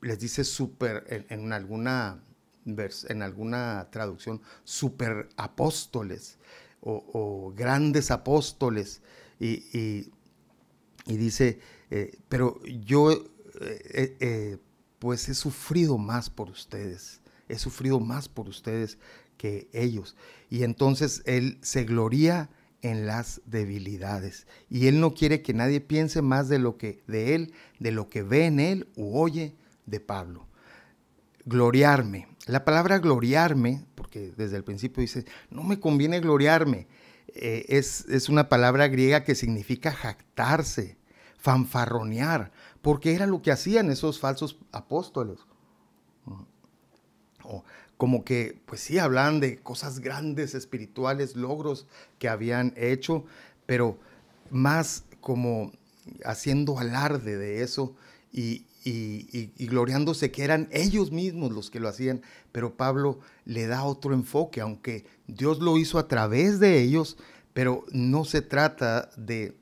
les 0.01 0.21
dice 0.21 0.45
super, 0.45 1.27
en, 1.29 1.53
alguna, 1.53 2.23
en 2.67 3.23
alguna 3.23 3.89
traducción, 3.91 4.43
super 4.65 5.29
apóstoles 5.37 6.39
o, 6.81 7.53
grandes 7.57 8.11
apóstoles. 8.11 9.01
y 9.39 10.11
y 11.07 11.17
dice, 11.17 11.61
eh, 11.91 12.19
pero 12.29 12.61
yo 12.65 13.13
eh, 13.13 14.17
eh, 14.21 14.59
pues 14.99 15.29
he 15.29 15.35
sufrido 15.35 15.99
más 15.99 16.31
por 16.31 16.51
ustedes, 16.51 17.21
he 17.49 17.59
sufrido 17.59 18.01
más 18.01 18.29
por 18.29 18.49
ustedes 18.49 18.99
que 19.37 19.69
ellos. 19.73 20.17
Y 20.51 20.65
entonces 20.65 21.23
él 21.27 21.59
se 21.63 21.85
gloría 21.85 22.51
en 22.83 23.07
las 23.07 23.41
debilidades. 23.47 24.47
Y 24.69 24.89
él 24.89 25.01
no 25.01 25.15
quiere 25.15 25.43
que 25.43 25.55
nadie 25.55 25.81
piense 25.81 26.23
más 26.23 26.49
de 26.49 26.59
lo 26.59 26.77
que 26.77 27.03
de 27.07 27.35
él, 27.35 27.53
de 27.79 27.93
lo 27.93 28.09
que 28.09 28.23
ve 28.23 28.47
en 28.47 28.59
él 28.59 28.89
u 28.97 29.19
oye 29.19 29.55
de 29.87 30.01
Pablo. 30.01 30.49
Gloriarme. 31.47 32.27
La 32.47 32.65
palabra 32.65 32.99
gloriarme, 32.99 33.87
porque 33.95 34.33
desde 34.37 34.57
el 34.57 34.65
principio 34.65 35.01
dice, 35.01 35.25
no 35.49 35.63
me 35.63 35.81
conviene 35.81 36.21
gloriarme. 36.21 36.89
Eh, 37.29 37.67
es, 37.69 38.29
una 38.29 38.49
palabra 38.49 38.89
griega 38.89 39.23
que 39.23 39.35
significa 39.35 39.93
jactarse, 39.93 40.97
fanfarronear, 41.39 42.51
porque 42.83 43.15
era 43.15 43.27
lo 43.27 43.43
que 43.43 43.53
hacían 43.53 43.91
esos 43.91 44.19
falsos 44.19 44.59
apóstoles. 44.73 45.39
como 47.97 48.25
que, 48.25 48.61
pues 48.67 48.81
sí, 48.81 48.99
hablaban 48.99 49.39
de 49.41 49.59
cosas 49.59 50.01
grandes, 50.01 50.55
espirituales, 50.55 51.37
logros 51.37 51.87
que 52.19 52.29
habían 52.29 52.75
hecho, 52.77 53.25
pero 53.67 53.99
más 54.51 55.05
como 55.21 55.73
haciendo 56.25 56.79
alarde 56.79 57.37
de 57.37 57.63
eso 57.63 57.97
y, 58.33 58.67
y, 58.85 59.67
gloriándose 59.67 60.31
que 60.31 60.45
eran 60.45 60.69
ellos 60.71 61.11
mismos 61.11 61.53
los 61.53 61.71
que 61.71 61.81
lo 61.81 61.89
hacían, 61.89 62.23
pero 62.53 62.77
Pablo 62.77 63.19
le 63.45 63.67
da 63.67 63.85
otro 63.85 64.15
enfoque, 64.15 64.61
aunque 64.61 65.05
Dios 65.27 65.59
lo 65.59 65.77
hizo 65.79 65.99
a 65.99 66.07
través 66.07 66.61
de 66.61 66.81
ellos, 66.81 67.17
pero 67.53 67.85
no 67.91 68.25
se 68.25 68.43
trata 68.43 69.11
de 69.17 69.57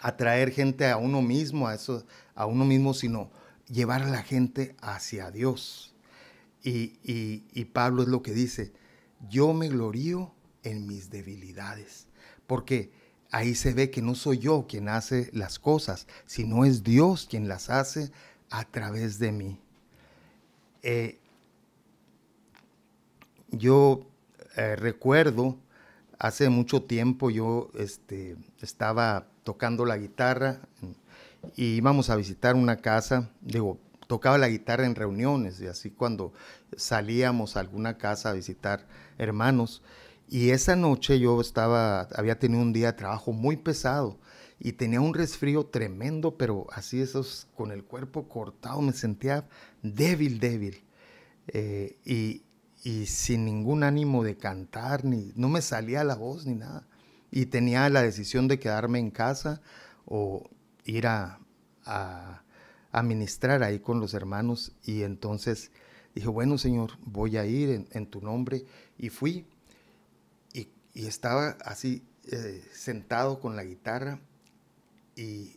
atraer 0.00 0.50
gente 0.50 0.88
a 0.88 0.96
uno 0.96 1.22
mismo, 1.22 1.68
a, 1.68 1.74
eso, 1.74 2.04
a 2.34 2.46
uno 2.46 2.64
mismo, 2.64 2.94
sino 2.94 3.30
llevar 3.68 4.02
a 4.02 4.10
la 4.10 4.22
gente 4.22 4.74
hacia 4.80 5.30
Dios. 5.30 5.94
Y, 6.62 6.98
y 7.02 7.64
Pablo 7.66 8.02
es 8.02 8.08
lo 8.08 8.22
que 8.22 8.32
dice, 8.32 8.72
yo 9.28 9.52
me 9.52 9.68
glorío 9.68 10.34
en 10.62 10.86
mis 10.86 11.10
debilidades, 11.10 12.06
porque 12.46 12.90
ahí 13.30 13.54
se 13.54 13.72
ve 13.72 13.90
que 13.90 14.02
no 14.02 14.14
soy 14.14 14.38
yo 14.38 14.66
quien 14.68 14.88
hace 14.88 15.30
las 15.32 15.58
cosas, 15.58 16.06
sino 16.26 16.64
es 16.64 16.82
Dios 16.82 17.26
quien 17.28 17.48
las 17.48 17.70
hace 17.70 18.10
a 18.50 18.64
través 18.64 19.18
de 19.18 19.32
mí. 19.32 19.58
Eh, 20.82 21.18
yo 23.50 24.06
eh, 24.56 24.76
recuerdo, 24.76 25.56
hace 26.18 26.48
mucho 26.48 26.82
tiempo 26.82 27.30
yo 27.30 27.70
este, 27.74 28.36
estaba 28.60 29.26
tocando 29.44 29.84
la 29.84 29.96
guitarra 29.96 30.60
y 31.56 31.76
íbamos 31.76 32.10
a 32.10 32.16
visitar 32.16 32.54
una 32.54 32.76
casa, 32.76 33.30
digo, 33.40 33.78
tocaba 34.06 34.38
la 34.38 34.48
guitarra 34.48 34.86
en 34.86 34.94
reuniones 34.94 35.60
y 35.60 35.66
así 35.66 35.90
cuando 35.90 36.32
salíamos 36.76 37.56
a 37.56 37.60
alguna 37.60 37.96
casa 37.96 38.30
a 38.30 38.32
visitar 38.32 38.86
hermanos. 39.18 39.82
Y 40.30 40.50
esa 40.50 40.76
noche 40.76 41.18
yo 41.18 41.40
estaba, 41.40 42.02
había 42.14 42.38
tenido 42.38 42.62
un 42.62 42.72
día 42.72 42.92
de 42.92 42.98
trabajo 42.98 43.32
muy 43.32 43.56
pesado 43.56 44.16
y 44.60 44.72
tenía 44.72 45.00
un 45.00 45.12
resfrío 45.12 45.66
tremendo, 45.66 46.36
pero 46.36 46.68
así 46.70 47.00
esos 47.00 47.48
con 47.56 47.72
el 47.72 47.82
cuerpo 47.82 48.28
cortado, 48.28 48.80
me 48.80 48.92
sentía 48.92 49.48
débil, 49.82 50.38
débil. 50.38 50.84
Eh, 51.48 51.98
y, 52.04 52.44
sin 53.06 53.44
ningún 53.44 53.82
ánimo 53.82 54.22
de 54.22 54.36
cantar, 54.36 55.04
ni 55.04 55.32
no 55.34 55.48
me 55.48 55.60
salía 55.62 56.04
la 56.04 56.14
voz 56.14 56.46
ni 56.46 56.54
nada. 56.54 56.86
Y 57.32 57.46
tenía 57.46 57.88
la 57.90 58.02
decisión 58.02 58.46
de 58.46 58.60
quedarme 58.60 59.00
en 59.00 59.10
casa 59.10 59.60
o 60.06 60.48
ir 60.84 61.08
a, 61.08 61.40
a, 61.84 63.02
ministrar 63.02 63.64
ahí 63.64 63.80
con 63.80 63.98
los 63.98 64.14
hermanos. 64.14 64.72
Y 64.84 65.02
entonces 65.02 65.72
dije, 66.14 66.28
bueno 66.28 66.56
Señor, 66.56 66.92
voy 67.04 67.36
a 67.36 67.44
ir 67.44 67.86
en, 67.90 68.06
tu 68.06 68.20
nombre. 68.20 68.64
Y 68.96 69.08
fui 69.08 69.44
y, 71.00 71.06
estaba 71.06 71.56
así 71.64 72.02
eh, 72.30 72.62
sentado 72.72 73.40
con 73.40 73.56
la 73.56 73.64
guitarra 73.64 74.20
y, 75.16 75.56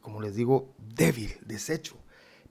como 0.00 0.20
les 0.20 0.34
digo, 0.34 0.74
débil, 0.94 1.32
deshecho. 1.46 1.96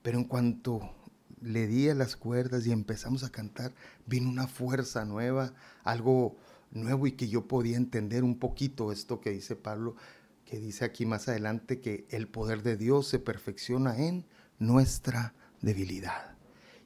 Pero 0.02 0.18
en 0.18 0.24
cuanto 0.24 0.94
le 1.40 1.66
di 1.66 1.88
a 1.88 1.94
las 1.94 2.16
cuerdas 2.16 2.66
y 2.66 2.72
empezamos 2.72 3.24
a 3.24 3.30
cantar, 3.30 3.72
vino 4.06 4.28
una 4.28 4.46
fuerza 4.46 5.04
nueva, 5.04 5.54
algo 5.84 6.36
nuevo 6.70 7.06
y 7.06 7.12
que 7.12 7.28
yo 7.28 7.46
podía 7.46 7.76
entender 7.76 8.24
un 8.24 8.38
poquito 8.38 8.92
esto 8.92 9.20
que 9.20 9.30
dice 9.30 9.56
Pablo, 9.56 9.96
que 10.44 10.58
dice 10.58 10.84
aquí 10.84 11.06
más 11.06 11.28
adelante 11.28 11.80
que 11.80 12.06
el 12.10 12.28
poder 12.28 12.62
de 12.62 12.76
Dios 12.76 13.08
se 13.08 13.18
perfecciona 13.18 13.98
en 13.98 14.26
nuestra 14.58 15.34
debilidad. 15.60 16.36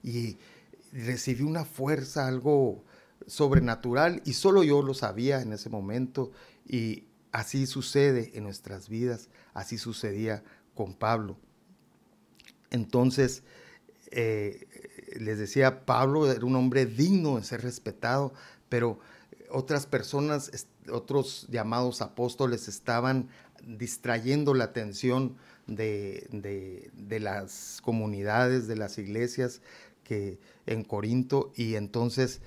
Y 0.02 0.38
recibí 0.92 1.42
una 1.42 1.64
fuerza, 1.64 2.26
algo 2.26 2.84
sobrenatural, 3.26 4.23
y 4.25 4.35
solo 4.35 4.62
yo 4.62 4.82
lo 4.82 4.94
sabía 4.94 5.40
en 5.42 5.52
ese 5.52 5.68
momento, 5.70 6.32
y 6.66 7.04
Así 7.37 7.66
sucede 7.66 8.30
en 8.32 8.44
nuestras 8.44 8.88
vidas, 8.88 9.28
así 9.52 9.76
sucedía 9.76 10.42
con 10.75 10.94
Pablo. 10.94 11.37
Entonces, 12.70 13.42
eh, 14.11 14.66
les 15.20 15.38
decía, 15.38 15.85
Pablo 15.85 16.32
era 16.32 16.46
un 16.46 16.56
hombre 16.56 16.87
digno 16.87 17.37
de 17.37 17.44
ser 17.44 17.61
respetado, 17.61 18.32
pero 18.70 19.00
otras 19.50 19.85
personas, 19.85 20.50
otros 20.90 21.46
llamados 21.50 22.00
apóstoles 22.00 22.68
estaban 22.68 23.28
distrayendo 23.62 24.54
la 24.54 24.64
atención 24.64 25.37
de, 25.66 26.90
las 27.20 27.82
comunidades, 27.82 28.66
de 28.66 28.76
las 28.76 28.96
iglesias 28.96 29.61
que 30.04 30.38
en 30.64 30.85
Corinto, 30.85 31.52
y 31.54 31.75
entonces, 31.75 32.40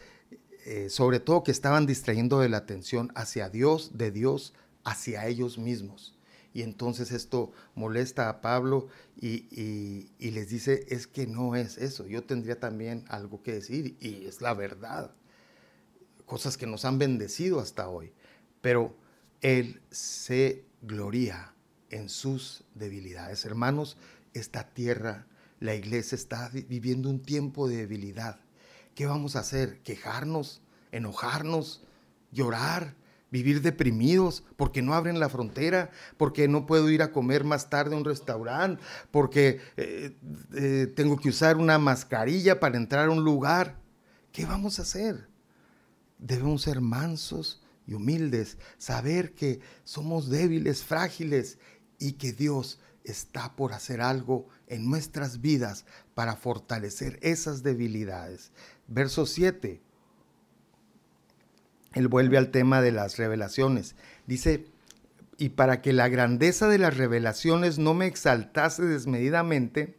eh, 0.65 0.89
sobre 0.89 1.19
todo 1.19 1.43
que 1.43 1.51
estaban 1.51 1.85
distrayendo 1.85 2.39
de 2.39 2.49
la 2.49 2.57
atención 2.57 3.11
hacia 3.15 3.49
Dios, 3.49 3.97
de 3.97 4.11
Dios, 4.11 4.53
hacia 4.83 5.25
ellos 5.27 5.57
mismos. 5.57 6.17
Y 6.53 6.63
entonces 6.63 7.11
esto 7.11 7.51
molesta 7.75 8.27
a 8.27 8.41
Pablo 8.41 8.87
y, 9.15 10.09
les 10.19 10.49
dice, 10.49 10.85
es 10.89 11.07
que 11.07 11.27
no 11.27 11.55
es 11.55 11.77
eso, 11.77 12.07
yo 12.07 12.23
tendría 12.23 12.59
también 12.59 13.05
algo 13.07 13.43
que 13.43 13.53
decir 13.53 13.95
y 13.99 14.25
es 14.25 14.41
la 14.41 14.53
verdad. 14.53 15.13
Cosas 16.25 16.57
que 16.57 16.67
nos 16.67 16.85
han 16.85 16.97
bendecido 16.97 17.59
hasta 17.59 17.87
hoy. 17.87 18.13
Pero 18.61 18.95
Él 19.41 19.81
se 19.91 20.65
gloria 20.81 21.53
en 21.89 22.09
sus 22.09 22.63
debilidades. 22.75 23.45
Hermanos, 23.45 23.97
esta 24.33 24.73
tierra, 24.73 25.27
la 25.59 25.75
iglesia 25.75 26.15
está 26.15 26.49
viviendo 26.49 27.09
un 27.09 27.21
tiempo 27.21 27.67
de 27.67 27.77
debilidad 27.77 28.39
¿qué 28.99 29.05
vamos 29.05 29.37
a 29.37 29.39
hacer? 29.39 29.79
¿Quejarnos? 29.81 30.61
¿Enojarnos? 30.91 31.81
¿Llorar? 32.33 32.97
vivir 33.31 33.61
deprimidos 33.61 34.43
porque 34.57 34.81
no 34.81 34.93
abren 34.95 35.19
la 35.19 35.29
frontera, 35.29 35.91
porque 36.17 36.47
no 36.47 36.65
puedo 36.65 36.89
ir 36.89 37.03
a 37.03 37.11
comer 37.11 37.43
más 37.43 37.69
tarde 37.69 37.93
a 37.93 37.97
un 37.97 38.03
restaurante, 38.03 38.83
porque 39.11 39.61
eh, 39.77 40.17
eh, 40.55 40.91
tengo 40.95 41.15
que 41.15 41.29
usar 41.29 41.55
una 41.55 41.77
mascarilla 41.77 42.59
para 42.59 42.75
entrar 42.75 43.07
a 43.07 43.11
un 43.11 43.23
lugar. 43.23 43.77
¿Qué 44.33 44.45
vamos 44.45 44.79
a 44.79 44.81
hacer? 44.81 45.29
Debemos 46.17 46.63
ser 46.63 46.81
mansos 46.81 47.61
y 47.85 47.93
humildes, 47.93 48.57
saber 48.79 49.33
que 49.33 49.61
somos 49.83 50.29
débiles, 50.29 50.83
frágiles 50.83 51.59
y 51.99 52.13
que 52.13 52.33
Dios 52.33 52.79
está 53.03 53.55
por 53.55 53.73
hacer 53.73 54.01
algo 54.01 54.47
en 54.67 54.89
nuestras 54.89 55.39
vidas 55.39 55.85
para 56.15 56.35
fortalecer 56.35 57.19
esas 57.21 57.63
debilidades. 57.63 58.51
Verso 58.89 59.25
7 59.25 59.81
él 61.93 62.07
vuelve 62.07 62.37
al 62.37 62.49
tema 62.49 62.81
de 62.81 62.91
las 62.91 63.17
revelaciones. 63.17 63.95
Dice, 64.27 64.67
y 65.37 65.49
para 65.49 65.81
que 65.81 65.93
la 65.93 66.07
grandeza 66.07 66.67
de 66.67 66.77
las 66.77 66.97
revelaciones 66.97 67.79
no 67.79 67.93
me 67.93 68.05
exaltase 68.05 68.83
desmedidamente, 68.85 69.97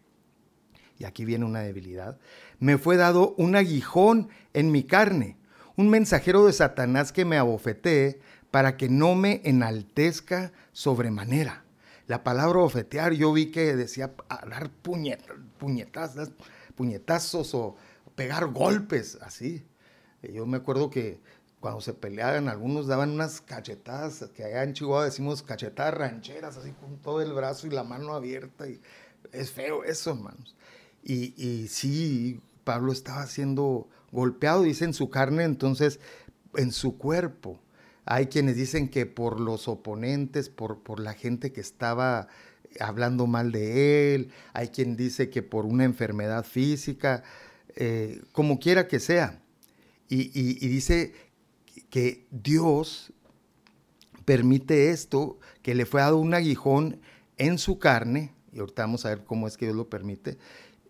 y 0.99 1.04
aquí 1.04 1.25
viene 1.25 1.47
una 1.47 1.61
debilidad, 1.61 2.18
me 2.59 2.78
fue 2.78 2.97
dado 2.97 3.35
un 3.38 3.56
aguijón 3.56 4.28
en 4.52 4.70
mi 4.70 4.85
carne, 4.85 5.37
un 5.76 5.88
mensajero 5.88 6.47
de 6.47 6.52
Satanás 6.52 7.11
que 7.12 7.25
me 7.25 7.38
abofetee 7.38 8.20
para 8.50 8.76
que 8.76 8.88
no 8.88 9.14
me 9.14 9.40
enaltezca 9.44 10.52
sobremanera. 10.73 11.64
La 12.06 12.23
palabra 12.25 12.59
bofetear 12.59 13.12
yo 13.12 13.32
vi 13.32 13.47
que 13.47 13.76
decía 13.76 14.12
dar 14.28 14.70
puñetazos, 15.59 16.32
puñetazos 16.75 17.54
o 17.54 17.76
pegar 18.21 18.49
golpes, 18.49 19.17
así. 19.23 19.65
Yo 20.23 20.45
me 20.45 20.59
acuerdo 20.59 20.91
que 20.91 21.21
cuando 21.59 21.81
se 21.81 21.95
peleaban, 21.95 22.50
algunos 22.50 22.87
daban 22.87 23.12
unas 23.12 23.41
cachetadas, 23.41 24.29
que 24.35 24.45
allá 24.45 24.62
en 24.62 24.75
Chihuahua 24.75 25.07
decimos 25.07 25.43
cachetadas 25.43 25.95
rancheras, 25.95 26.59
así 26.59 26.73
con 26.73 26.99
todo 26.99 27.23
el 27.23 27.33
brazo 27.33 27.67
y 27.67 27.71
la 27.71 27.83
mano 27.83 28.12
abierta. 28.12 28.69
Y 28.69 28.79
es 29.33 29.53
feo 29.53 29.85
eso, 29.85 30.11
hermanos. 30.11 30.55
Y, 31.03 31.33
y 31.43 31.69
sí, 31.69 32.43
Pablo 32.62 32.93
estaba 32.93 33.27
siendo 33.27 33.89
golpeado, 34.12 34.65
dice 34.65 34.85
en 34.85 34.93
su 34.93 35.09
carne, 35.09 35.45
entonces 35.45 35.99
en 36.57 36.73
su 36.73 36.99
cuerpo. 36.99 37.59
Hay 38.05 38.27
quienes 38.27 38.55
dicen 38.57 38.91
que 38.91 39.07
por 39.07 39.41
los 39.41 39.67
oponentes, 39.67 40.50
por, 40.50 40.83
por 40.83 41.00
la 41.00 41.15
gente 41.15 41.53
que 41.53 41.62
estaba 41.62 42.29
hablando 42.81 43.27
mal 43.27 43.50
de 43.50 44.15
él, 44.15 44.31
hay 44.53 44.69
quien 44.69 44.95
dice 44.95 45.31
que 45.31 45.43
por 45.43 45.65
una 45.65 45.85
enfermedad 45.85 46.45
física, 46.45 47.25
eh, 47.77 48.23
como 48.33 48.59
quiera 48.59 48.89
que 48.89 49.00
sea. 49.00 49.43
Y, 50.09 50.31
y, 50.35 50.67
dice 50.67 51.15
que 51.89 52.27
Dios 52.31 53.12
permite 54.25 54.91
esto, 54.91 55.39
que 55.62 55.75
le 55.75 55.87
fue 55.87 56.00
dado 56.00 56.19
un 56.19 56.35
aguijón 56.35 57.00
en 57.37 57.59
su 57.59 57.79
carne, 57.79 58.35
y 58.53 58.59
ahorita 58.59 58.83
vamos 58.83 59.07
a 59.07 59.11
ver 59.11 59.25
cómo 59.25 59.47
es 59.47 59.57
que 59.57 59.67
Dios 59.67 59.77
lo 59.77 59.89
permite, 59.89 60.37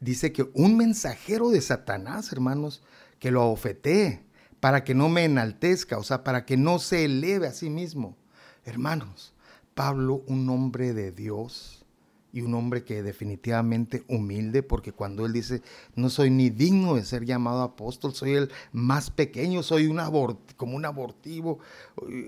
dice 0.01 0.33
que 0.33 0.49
un 0.55 0.79
mensajero 0.79 1.51
de 1.51 1.61
Satanás, 1.61 2.33
hermanos, 2.33 2.83
que 3.19 3.31
lo 3.31 3.51
ofetee 3.51 4.25
para 4.61 4.85
que 4.85 4.95
no 4.95 5.09
me 5.09 5.25
enaltezca, 5.25 5.99
o 5.99 6.03
sea, 6.03 6.25
para 6.25 6.45
que 6.45 6.57
no 6.57 6.79
se 6.79 7.05
eleve 7.05 7.47
a 7.47 7.53
sí 7.53 7.71
mismo. 7.71 8.17
Hermanos, 8.65 9.35
Pablo, 9.75 10.23
un 10.27 10.49
hombre 10.51 10.93
de 10.93 11.13
Dios, 11.13 11.80
y 12.33 12.43
un 12.43 12.55
hombre 12.55 12.85
que 12.85 13.03
definitivamente 13.03 14.05
humilde, 14.09 14.63
porque 14.63 14.93
cuando 14.93 15.27
él 15.27 15.33
dice, 15.33 15.63
no 15.95 16.11
soy 16.11 16.31
ni 16.31 16.51
digno 16.51 16.95
de 16.95 17.05
ser 17.05 17.25
llamado 17.25 17.63
apóstol, 17.63 18.15
soy 18.15 18.35
el 18.35 18.51
más 18.73 19.11
pequeño, 19.11 19.63
soy 19.63 19.87
un 19.87 20.01
como 20.57 20.77
un 20.77 20.85
abortivo, 20.85 21.59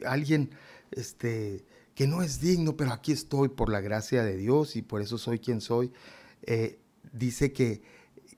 alguien 0.06 0.50
este, 0.90 1.64
que 1.94 2.06
no 2.06 2.23
es 2.23 2.40
digno, 2.40 2.76
pero 2.76 2.92
aquí 2.92 3.12
estoy 3.12 3.48
por 3.48 3.70
la 3.70 3.81
gracia 3.81 4.22
de 4.22 4.37
Dios 4.37 4.76
y 4.76 4.83
por 4.83 5.03
eso 5.03 5.18
soy 5.18 5.38
quien 5.38 5.61
soy, 5.61 5.92
eh, 6.42 6.79
dice 7.12 7.53
que 7.53 7.83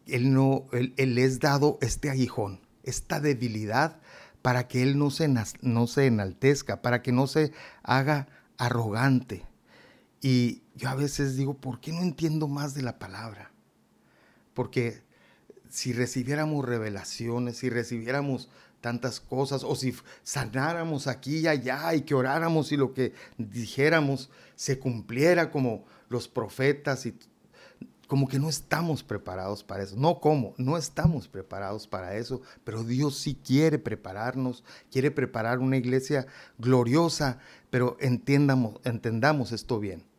él, 0.07 0.33
no, 0.33 0.67
él, 0.73 0.93
él 0.97 1.17
es 1.19 1.41
dado 1.41 1.79
este 1.81 2.11
aguijón, 2.11 2.61
esta 2.83 3.21
debilidad, 3.21 4.01
para 4.43 4.69
que 4.69 4.83
él 4.83 4.99
no 4.99 5.11
se, 5.11 5.27
no 5.62 5.87
se 5.87 6.07
enaltezca, 6.07 6.83
para 6.83 7.01
que 7.01 7.12
no 7.12 7.27
se 7.27 7.53
haga 7.83 8.29
arrogante 8.59 9.47
y 10.25 10.63
yo 10.75 10.89
a 10.89 10.95
veces 10.95 11.37
digo, 11.37 11.53
¿por 11.53 11.81
qué 11.81 11.93
no 11.93 12.01
entiendo 12.01 12.49
más 12.49 12.73
de 12.73 12.81
la 12.81 12.99
palabra? 12.99 13.53
Porque 14.55 15.03
si 15.69 15.93
recibiéramos 15.93 16.65
revelaciones, 16.65 17.59
si 17.59 17.69
recibiéramos 17.69 18.49
tantas 18.81 19.21
cosas, 19.21 19.65
o 19.65 19.77
si 19.77 19.95
sanáramos 20.23 21.09
aquí 21.09 21.41
y 21.41 21.47
allá 21.47 21.95
y 21.95 22.01
que 22.01 22.15
oráramos 22.15 22.73
y 22.73 22.79
lo 22.79 22.95
que 22.95 23.13
dijéramos 23.37 24.31
se 24.57 24.79
cumpliera 24.79 25.51
como 25.51 25.85
los 26.09 26.27
profetas 26.27 27.05
y 27.05 27.15
como 28.09 28.27
que 28.27 28.39
no 28.39 28.49
estamos 28.49 29.03
preparados 29.03 29.63
para 29.63 29.83
eso. 29.83 29.95
No 29.95 30.21
como, 30.21 30.55
no 30.57 30.79
estamos 30.79 31.29
preparados 31.29 31.87
para 31.87 32.17
eso, 32.17 32.41
pero 32.65 32.83
Dios 32.83 33.19
sí 33.19 33.39
quiere 33.45 33.79
prepararnos, 33.79 34.65
quiere 34.91 35.11
preparar 35.11 35.59
una 35.59 35.77
iglesia 35.77 36.27
gloriosa, 36.57 37.41
pero 37.69 37.99
entendamos, 38.01 38.81
entendamos 38.85 39.53
esto 39.53 39.79
bien 39.79 40.13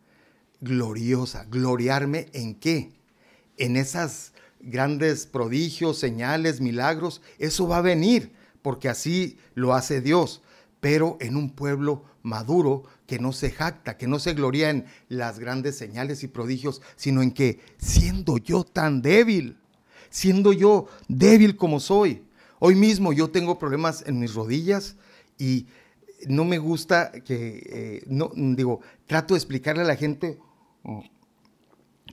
gloriosa. 0.61 1.45
¿Gloriarme 1.45 2.27
en 2.33 2.55
qué? 2.55 2.91
En 3.57 3.77
esas 3.77 4.33
grandes 4.59 5.25
prodigios, 5.25 5.97
señales, 5.97 6.61
milagros. 6.61 7.21
Eso 7.39 7.67
va 7.67 7.77
a 7.77 7.81
venir, 7.81 8.33
porque 8.61 8.89
así 8.89 9.37
lo 9.53 9.73
hace 9.73 10.01
Dios. 10.01 10.41
Pero 10.79 11.17
en 11.19 11.35
un 11.35 11.49
pueblo 11.49 12.03
maduro 12.23 12.83
que 13.07 13.19
no 13.19 13.31
se 13.31 13.51
jacta, 13.51 13.97
que 13.97 14.07
no 14.07 14.19
se 14.19 14.33
gloria 14.33 14.69
en 14.69 14.85
las 15.09 15.39
grandes 15.39 15.77
señales 15.77 16.23
y 16.23 16.27
prodigios, 16.27 16.81
sino 16.95 17.21
en 17.21 17.31
que 17.31 17.59
siendo 17.77 18.37
yo 18.37 18.63
tan 18.63 19.01
débil, 19.01 19.57
siendo 20.09 20.51
yo 20.51 20.87
débil 21.07 21.55
como 21.55 21.79
soy, 21.79 22.23
hoy 22.59 22.75
mismo 22.75 23.13
yo 23.13 23.29
tengo 23.29 23.59
problemas 23.59 24.03
en 24.07 24.19
mis 24.19 24.33
rodillas 24.33 24.95
y 25.37 25.67
no 26.27 26.45
me 26.45 26.57
gusta 26.57 27.11
que, 27.11 27.63
eh, 27.65 28.03
no, 28.07 28.31
digo, 28.35 28.81
trato 29.05 29.33
de 29.33 29.39
explicarle 29.39 29.83
a 29.83 29.85
la 29.85 29.95
gente 29.95 30.39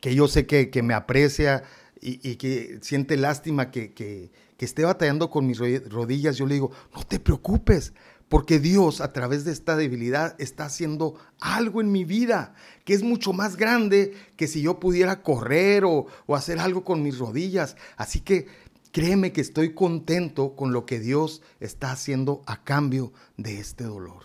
que 0.00 0.14
yo 0.14 0.28
sé 0.28 0.46
que, 0.46 0.82
me 0.82 0.94
aprecia 0.94 1.62
y, 2.00 2.36
que 2.36 2.78
siente 2.82 3.16
lástima 3.16 3.70
que, 3.70 3.92
que, 3.92 4.30
esté 4.58 4.84
batallando 4.84 5.28
con 5.28 5.44
mis 5.44 5.58
rodillas, 5.58 6.36
yo 6.36 6.46
le 6.46 6.54
digo, 6.54 6.70
no 6.94 7.02
te 7.02 7.18
preocupes, 7.18 7.94
porque 8.28 8.60
Dios 8.60 9.00
a 9.00 9.12
través 9.12 9.44
de 9.44 9.50
esta 9.50 9.74
debilidad 9.74 10.36
está 10.40 10.66
haciendo 10.66 11.16
algo 11.40 11.80
en 11.80 11.90
mi 11.90 12.04
vida 12.04 12.54
que 12.84 12.94
es 12.94 13.02
mucho 13.02 13.32
más 13.32 13.56
grande 13.56 14.14
que 14.36 14.46
si 14.46 14.62
yo 14.62 14.78
pudiera 14.78 15.20
correr 15.22 15.84
o, 15.84 16.06
o 16.26 16.36
hacer 16.36 16.60
algo 16.60 16.84
con 16.84 17.02
mis 17.02 17.18
rodillas. 17.18 17.76
Así 17.96 18.20
que 18.20 18.46
créeme 18.92 19.32
que 19.32 19.40
estoy 19.40 19.74
contento 19.74 20.54
con 20.54 20.72
lo 20.72 20.86
que 20.86 21.00
Dios 21.00 21.42
está 21.58 21.90
haciendo 21.90 22.42
a 22.46 22.62
cambio 22.62 23.12
de 23.36 23.58
este 23.58 23.84
dolor. 23.84 24.24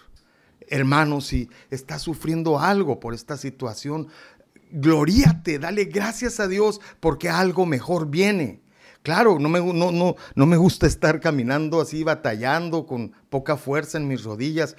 Hermano, 0.67 1.21
si 1.21 1.49
estás 1.71 2.01
sufriendo 2.01 2.60
algo 2.60 2.99
por 2.99 3.13
esta 3.13 3.38
situación, 3.38 4.10
gloríate, 4.71 5.60
dale 5.60 5.86
gracias 5.86 6.39
a 6.39 6.47
Dios 6.47 6.82
porque 6.99 7.30
algo 7.30 7.65
mejor 7.65 8.10
viene. 8.10 8.62
Claro, 9.01 9.39
no 9.39 9.47
me, 9.47 9.62
no, 9.62 9.91
no, 9.91 10.15
no 10.36 10.45
me 10.45 10.58
gusta 10.58 10.86
estar 10.86 11.21
caminando 11.21 11.80
así, 11.80 12.03
batallando 12.03 12.86
con 12.86 13.13
poca 13.30 13.56
fuerza 13.56 13.97
en 13.97 14.10
mis 14.10 14.23
rodillas, 14.23 14.75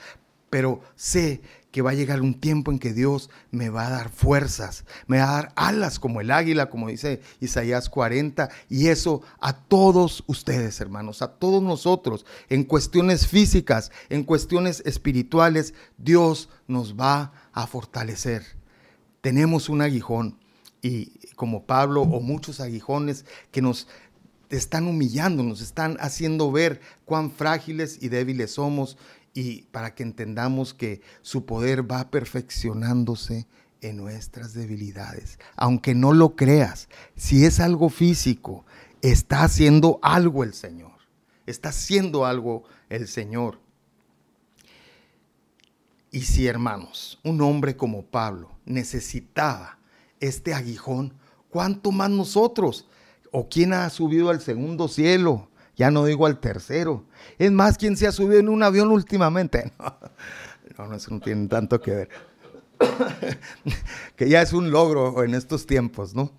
pero 0.50 0.80
sé 0.96 1.40
que 1.70 1.82
va 1.82 1.90
a 1.90 1.94
llegar 1.94 2.22
un 2.22 2.40
tiempo 2.40 2.72
en 2.72 2.78
que 2.78 2.94
Dios 2.94 3.28
me 3.50 3.68
va 3.68 3.86
a 3.86 3.90
dar 3.90 4.08
fuerzas, 4.08 4.84
me 5.06 5.18
va 5.18 5.28
a 5.28 5.42
dar 5.42 5.52
alas 5.54 5.98
como 5.98 6.20
el 6.20 6.30
águila, 6.30 6.70
como 6.70 6.88
dice 6.88 7.20
Isaías 7.40 7.90
40, 7.90 8.48
y 8.70 8.88
eso 8.88 9.22
a 9.38 9.52
todos 9.52 10.24
ustedes, 10.26 10.80
hermanos, 10.80 11.20
a 11.20 11.34
todos 11.34 11.62
nosotros, 11.62 12.24
en 12.48 12.64
cuestiones 12.64 13.26
físicas, 13.26 13.92
en 14.08 14.24
cuestiones 14.24 14.82
espirituales, 14.86 15.74
Dios 15.98 16.48
nos 16.66 16.98
va 16.98 17.32
a 17.52 17.66
fortalecer. 17.66 18.44
Tenemos 19.20 19.68
un 19.68 19.82
aguijón 19.82 20.38
y 20.80 21.18
como 21.34 21.64
Pablo 21.64 22.02
o 22.02 22.20
muchos 22.20 22.60
aguijones 22.60 23.24
que 23.50 23.60
nos 23.60 23.88
están 24.50 24.86
humillando, 24.86 25.42
nos 25.42 25.60
están 25.60 25.98
haciendo 26.00 26.50
ver 26.50 26.80
cuán 27.04 27.30
frágiles 27.30 27.98
y 28.00 28.08
débiles 28.08 28.52
somos 28.52 28.96
y 29.34 29.62
para 29.70 29.94
que 29.94 30.02
entendamos 30.02 30.74
que 30.74 31.00
su 31.22 31.44
poder 31.46 31.90
va 31.90 32.10
perfeccionándose 32.10 33.46
en 33.80 33.96
nuestras 33.96 34.54
debilidades. 34.54 35.38
Aunque 35.56 35.94
no 35.94 36.12
lo 36.12 36.36
creas, 36.36 36.88
si 37.16 37.44
es 37.44 37.60
algo 37.60 37.88
físico, 37.88 38.64
está 39.02 39.42
haciendo 39.42 39.98
algo 40.02 40.44
el 40.44 40.54
Señor. 40.54 40.92
Está 41.46 41.70
haciendo 41.70 42.26
algo 42.26 42.64
el 42.88 43.08
Señor. 43.08 43.60
Y 46.10 46.22
si, 46.22 46.46
hermanos, 46.46 47.20
un 47.22 47.40
hombre 47.42 47.76
como 47.76 48.04
Pablo 48.04 48.50
necesitaba 48.64 49.78
este 50.20 50.54
aguijón, 50.54 51.14
¿cuánto 51.50 51.92
más 51.92 52.10
nosotros? 52.10 52.88
¿O 53.30 53.48
quién 53.48 53.72
ha 53.72 53.88
subido 53.90 54.30
al 54.30 54.40
segundo 54.40 54.88
cielo? 54.88 55.47
Ya 55.78 55.92
no 55.92 56.04
digo 56.04 56.26
al 56.26 56.40
tercero. 56.40 57.06
Es 57.38 57.52
más, 57.52 57.78
¿quién 57.78 57.96
se 57.96 58.08
ha 58.08 58.12
subido 58.12 58.40
en 58.40 58.48
un 58.48 58.62
avión 58.62 58.90
últimamente? 58.90 59.72
No, 60.76 60.86
no, 60.86 60.94
eso 60.94 61.10
no 61.12 61.18
tiene 61.18 61.48
tanto 61.48 61.80
que 61.80 61.90
ver. 61.90 62.08
que 64.16 64.28
ya 64.28 64.42
es 64.42 64.52
un 64.52 64.70
logro 64.70 65.24
en 65.24 65.34
estos 65.34 65.66
tiempos, 65.66 66.14
¿no? 66.14 66.30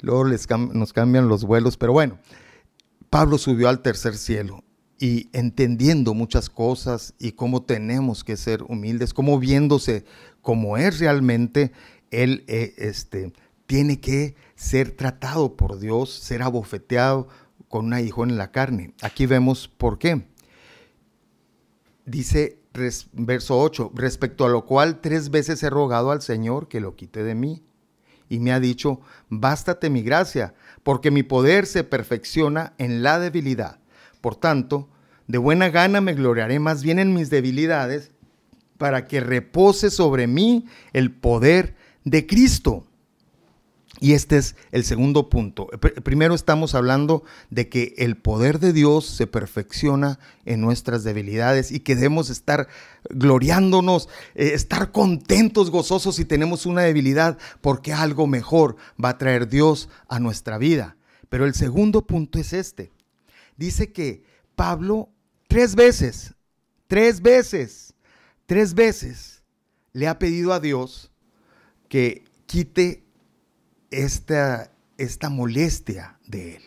Luego 0.00 0.24
les 0.24 0.48
nos 0.48 0.94
cambian 0.94 1.28
los 1.28 1.44
vuelos, 1.44 1.76
pero 1.76 1.92
bueno, 1.92 2.18
Pablo 3.10 3.36
subió 3.36 3.68
al 3.68 3.82
tercer 3.82 4.16
cielo 4.16 4.64
y 4.98 5.28
entendiendo 5.34 6.14
muchas 6.14 6.48
cosas 6.48 7.12
y 7.18 7.32
cómo 7.32 7.64
tenemos 7.64 8.24
que 8.24 8.38
ser 8.38 8.62
humildes, 8.62 9.12
cómo 9.12 9.38
viéndose 9.38 10.06
como 10.40 10.78
es 10.78 10.98
realmente, 11.00 11.72
él 12.10 12.44
eh, 12.46 12.72
este, 12.78 13.32
tiene 13.66 14.00
que 14.00 14.36
ser 14.54 14.92
tratado 14.92 15.56
por 15.56 15.78
Dios, 15.78 16.10
ser 16.10 16.42
abofeteado 16.42 17.28
con 17.72 17.86
un 17.86 17.98
hijo 17.98 18.22
en 18.22 18.36
la 18.36 18.52
carne. 18.52 18.92
Aquí 19.00 19.24
vemos 19.24 19.66
por 19.66 19.98
qué. 19.98 20.26
Dice 22.04 22.58
verso 23.14 23.58
8, 23.58 23.92
respecto 23.94 24.44
a 24.44 24.50
lo 24.50 24.66
cual 24.66 25.00
tres 25.00 25.30
veces 25.30 25.62
he 25.62 25.70
rogado 25.70 26.10
al 26.10 26.20
Señor 26.20 26.68
que 26.68 26.80
lo 26.80 26.96
quite 26.96 27.24
de 27.24 27.34
mí. 27.34 27.62
Y 28.28 28.40
me 28.40 28.52
ha 28.52 28.60
dicho, 28.60 29.00
bástate 29.30 29.88
mi 29.88 30.02
gracia, 30.02 30.52
porque 30.82 31.10
mi 31.10 31.22
poder 31.22 31.64
se 31.64 31.82
perfecciona 31.82 32.74
en 32.76 33.02
la 33.02 33.18
debilidad. 33.18 33.78
Por 34.20 34.36
tanto, 34.36 34.90
de 35.26 35.38
buena 35.38 35.70
gana 35.70 36.02
me 36.02 36.12
gloriaré 36.12 36.58
más 36.58 36.82
bien 36.82 36.98
en 36.98 37.14
mis 37.14 37.30
debilidades, 37.30 38.10
para 38.76 39.06
que 39.06 39.20
repose 39.20 39.90
sobre 39.90 40.26
mí 40.26 40.66
el 40.92 41.10
poder 41.10 41.74
de 42.04 42.26
Cristo. 42.26 42.86
Y 44.02 44.14
este 44.14 44.36
es 44.36 44.56
el 44.72 44.82
segundo 44.82 45.28
punto. 45.28 45.68
Primero 46.02 46.34
estamos 46.34 46.74
hablando 46.74 47.22
de 47.50 47.68
que 47.68 47.94
el 47.98 48.16
poder 48.16 48.58
de 48.58 48.72
Dios 48.72 49.06
se 49.06 49.28
perfecciona 49.28 50.18
en 50.44 50.60
nuestras 50.60 51.04
debilidades 51.04 51.70
y 51.70 51.78
que 51.78 51.94
debemos 51.94 52.28
estar 52.28 52.66
gloriándonos, 53.10 54.08
eh, 54.34 54.54
estar 54.54 54.90
contentos, 54.90 55.70
gozosos 55.70 56.16
si 56.16 56.24
tenemos 56.24 56.66
una 56.66 56.82
debilidad, 56.82 57.38
porque 57.60 57.92
algo 57.92 58.26
mejor 58.26 58.74
va 59.02 59.10
a 59.10 59.18
traer 59.18 59.48
Dios 59.48 59.88
a 60.08 60.18
nuestra 60.18 60.58
vida. 60.58 60.96
Pero 61.28 61.46
el 61.46 61.54
segundo 61.54 62.04
punto 62.04 62.40
es 62.40 62.52
este. 62.52 62.90
Dice 63.56 63.92
que 63.92 64.24
Pablo 64.56 65.10
tres 65.46 65.76
veces, 65.76 66.34
tres 66.88 67.22
veces, 67.22 67.94
tres 68.46 68.74
veces 68.74 69.44
le 69.92 70.08
ha 70.08 70.18
pedido 70.18 70.52
a 70.52 70.58
Dios 70.58 71.12
que 71.88 72.24
quite 72.46 73.04
esta, 73.92 74.72
esta 74.98 75.28
molestia 75.28 76.18
de 76.26 76.56
él, 76.56 76.62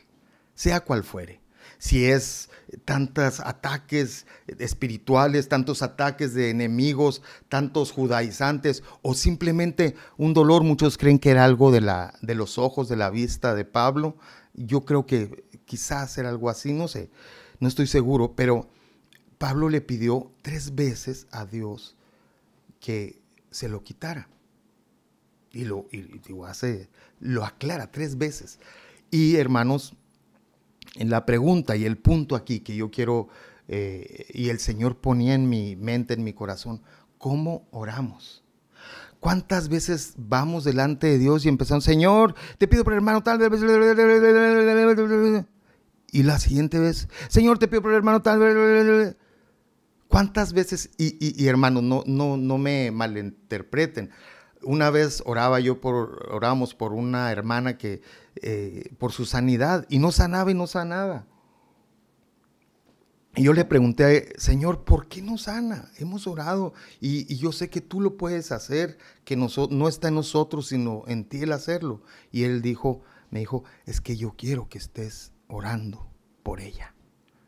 sea 0.54 0.82
cual 0.82 1.04
fuere. 1.04 1.42
Si 1.78 2.06
es 2.06 2.50
tantos 2.86 3.42
ataques 3.42 4.26
espirituales, 4.60 5.50
tantos 5.50 5.82
ataques 5.82 6.34
de 6.34 6.50
enemigos, 6.50 7.22
tantos 7.50 7.92
judaizantes 7.92 8.84
o 9.02 9.14
simplemente 9.14 9.96
un 10.18 10.34
dolor, 10.34 10.64
muchos 10.64 10.98
creen 10.98 11.20
que 11.20 11.32
era 11.32 11.44
algo 11.44 11.72
de, 11.72 11.82
la, 11.82 12.14
de 12.22 12.36
los 12.36 12.58
ojos, 12.58 12.88
de 12.88 12.96
la 12.96 13.10
vista 13.10 13.54
de 13.56 13.66
Pablo. 13.66 14.18
Yo 14.54 14.86
creo 14.86 15.06
que 15.06 15.46
quizás 15.66 16.18
era 16.18 16.30
algo 16.30 16.50
así, 16.50 16.72
no 16.72 16.88
sé, 16.88 17.10
no 17.60 17.68
estoy 17.68 17.88
seguro, 17.88 18.36
pero 18.36 18.70
Pablo 19.38 19.70
le 19.70 19.82
pidió 19.82 20.32
tres 20.42 20.76
veces 20.76 21.28
a 21.32 21.46
Dios 21.46 21.98
que 22.80 23.22
se 23.52 23.70
lo 23.70 23.84
quitara. 23.84 24.30
Y 25.56 25.64
lo, 25.64 25.88
hace, 26.46 26.90
lo 27.22 27.46
aclara 27.46 27.90
tres 27.90 28.18
veces. 28.18 28.60
Y 29.10 29.38
hermanos, 29.38 29.96
en 30.96 31.10
la 31.10 31.26
pregunta 31.26 31.78
y 31.78 31.86
el 31.86 31.98
punto 31.98 32.36
aquí 32.36 32.60
que 32.60 32.76
yo 32.76 32.92
quiero, 32.92 33.30
eh, 33.70 34.26
y 34.34 34.50
el 34.50 34.60
Señor 34.60 34.98
ponía 34.98 35.34
en 35.34 35.48
mi 35.48 35.78
mente, 35.78 36.14
en 36.14 36.26
mi 36.26 36.34
corazón, 36.34 36.82
¿cómo 37.18 37.70
oramos? 37.72 38.44
¿Cuántas 39.22 39.70
veces 39.70 40.16
vamos 40.18 40.66
delante 40.66 41.08
de 41.08 41.20
Dios 41.20 41.46
y 41.46 41.50
empezamos, 41.50 41.86
Señor, 41.86 42.36
te 42.58 42.68
pido 42.68 42.84
por 42.84 42.92
el 42.92 42.98
hermano 42.98 43.24
tal 43.24 43.38
vez... 43.38 43.62
Y 46.12 46.24
la 46.24 46.38
siguiente 46.38 46.80
vez, 46.80 47.08
Señor, 47.30 47.60
te 47.60 47.70
pido 47.70 47.82
por 47.82 47.92
el 47.92 47.98
hermano 47.98 48.22
tal 48.22 48.40
vez... 48.40 49.16
¿Cuántas 50.10 50.52
veces, 50.52 50.92
y, 50.98 51.42
y 51.42 51.48
hermanos, 51.48 51.82
no, 51.82 52.04
no, 52.06 52.36
no 52.36 52.58
me 52.58 52.92
malinterpreten, 52.92 54.12
una 54.66 54.90
vez 54.90 55.24
oraba 55.26 55.60
yo 55.60 55.80
por, 55.80 56.28
oramos 56.32 56.74
por 56.74 56.94
una 56.94 57.32
hermana 57.32 57.78
que, 57.78 58.02
eh, 58.42 58.92
por 58.98 59.12
su 59.12 59.26
sanidad, 59.26 59.86
y 59.90 60.00
no 60.00 60.12
sanaba 60.12 60.52
y 60.52 60.56
no 60.56 60.68
sanaba. 60.68 61.26
Y 63.38 63.44
yo 63.44 63.54
le 63.54 63.66
pregunté, 63.66 64.34
Señor, 64.38 64.86
¿por 64.86 65.08
qué 65.08 65.22
no 65.22 65.38
sana? 65.38 65.92
Hemos 65.98 66.26
orado 66.26 66.74
y, 67.02 67.36
yo 67.36 67.52
sé 67.52 67.70
que 67.70 67.82
tú 67.82 68.00
lo 68.00 68.16
puedes 68.16 68.54
hacer, 68.54 68.98
que 69.26 69.36
no, 69.36 69.48
no 69.70 69.90
está 69.90 70.08
en 70.08 70.16
nosotros, 70.16 70.68
sino 70.68 71.04
en 71.08 71.26
ti 71.26 71.42
el 71.42 71.52
hacerlo. 71.52 72.02
Y 72.32 72.44
él 72.44 72.62
dijo, 72.62 73.02
me 73.32 73.40
dijo, 73.40 73.66
es 73.86 74.00
que 74.00 74.16
yo 74.16 74.36
quiero 74.38 74.70
que 74.70 74.78
estés 74.78 75.34
orando 75.50 76.08
por 76.44 76.62
ella. 76.62 76.96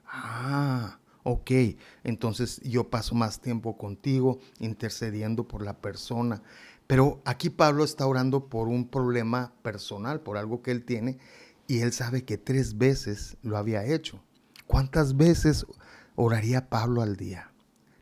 Ah, 0.05 0.99
ok, 1.23 1.51
entonces 2.03 2.59
yo 2.63 2.89
paso 2.89 3.15
más 3.15 3.39
tiempo 3.39 3.77
contigo 3.77 4.39
intercediendo 4.59 5.47
por 5.47 5.63
la 5.63 5.77
persona. 5.77 6.43
Pero 6.87 7.21
aquí 7.25 7.49
Pablo 7.49 7.83
está 7.83 8.07
orando 8.07 8.47
por 8.47 8.69
un 8.69 8.87
problema 8.87 9.53
personal, 9.61 10.21
por 10.21 10.37
algo 10.37 10.61
que 10.61 10.71
él 10.71 10.85
tiene, 10.85 11.19
y 11.67 11.79
él 11.79 11.91
sabe 11.91 12.23
que 12.23 12.37
tres 12.37 12.77
veces 12.77 13.37
lo 13.43 13.57
había 13.57 13.85
hecho. 13.85 14.23
¿Cuántas 14.65 15.17
veces 15.17 15.65
oraría 16.15 16.69
Pablo 16.69 17.01
al 17.01 17.17
día? 17.17 17.51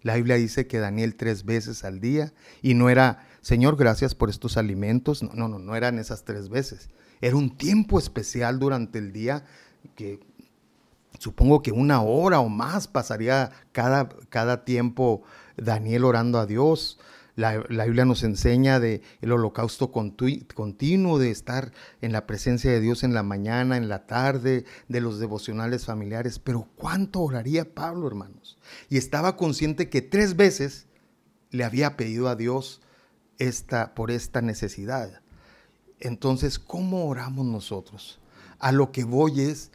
La 0.03 0.15
Biblia 0.15 0.35
dice 0.35 0.67
que 0.67 0.77
Daniel 0.77 1.15
tres 1.15 1.45
veces 1.45 1.83
al 1.83 1.99
día, 1.99 2.31
y 2.61 2.75
no 2.75 2.89
era, 2.89 3.27
Señor, 3.41 3.75
gracias 3.75 4.13
por 4.13 4.29
estos 4.29 4.55
alimentos. 4.55 5.23
No, 5.23 5.47
no, 5.47 5.57
no, 5.57 5.75
eran 5.75 5.97
esas 5.97 6.23
tres 6.23 6.47
veces. 6.49 6.89
Era 7.21 7.35
un 7.35 7.57
tiempo 7.57 7.97
especial 7.97 8.59
durante 8.59 8.99
el 8.99 9.11
día 9.11 9.45
que 9.95 10.19
supongo 11.17 11.63
que 11.63 11.71
una 11.71 12.01
hora 12.01 12.39
o 12.39 12.49
más 12.49 12.87
pasaría 12.87 13.51
cada, 13.71 14.09
cada 14.29 14.63
tiempo 14.63 15.23
Daniel 15.57 16.05
orando 16.05 16.37
a 16.37 16.45
Dios. 16.45 16.99
La, 17.35 17.57
Biblia 17.57 18.05
nos 18.05 18.23
enseña 18.23 18.79
de 18.79 19.01
el 19.21 19.31
holocausto 19.31 19.91
continuo, 19.91 21.19
de 21.19 21.31
estar 21.31 21.73
en 22.01 22.13
la 22.13 22.25
presencia 22.25 22.71
de 22.71 22.79
Dios 22.79 23.03
en 23.03 23.13
la 23.13 23.23
mañana, 23.23 23.75
en 23.75 23.89
la 23.89 24.07
tarde, 24.07 24.63
de 24.87 25.01
los 25.01 25.19
devocionales 25.19 25.85
familiares. 25.85 26.39
Pero 26.39 26.69
¿cuánto 26.77 27.21
oraría 27.21 27.73
Pablo, 27.73 28.07
hermanos? 28.07 28.57
Y 28.89 28.97
estaba 28.97 29.35
consciente 29.35 29.89
que 29.89 30.01
tres 30.01 30.37
veces 30.37 30.87
le 31.51 31.65
había 31.65 31.97
pedido 31.97 32.29
a 32.29 32.35
Dios 32.35 32.81
esta, 33.37 33.95
por 33.95 34.11
esta 34.11 34.41
necesidad. 34.41 35.21
Entonces, 35.99 36.57
¿cómo 36.57 37.07
oramos 37.07 37.45
nosotros? 37.45 38.19
A 38.59 38.71
lo 38.71 38.93
que 38.93 39.03
voy 39.03 39.41
es 39.41 39.71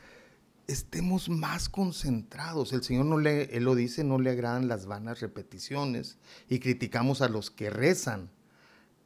estemos 0.71 1.29
más 1.29 1.69
concentrados. 1.69 2.73
El 2.73 2.83
Señor 2.83 3.07
no 3.07 3.19
le, 3.19 3.57
Él 3.57 3.65
lo 3.65 3.75
dice, 3.75 4.05
no 4.05 4.19
le 4.19 4.31
agradan 4.31 4.69
las 4.69 4.87
vanas 4.87 5.21
repeticiones 5.21 6.19
y 6.49 6.61
criticamos 6.61 7.23
a 7.23 7.29
los 7.29 7.51
que 7.51 7.71
rezan, 7.71 8.31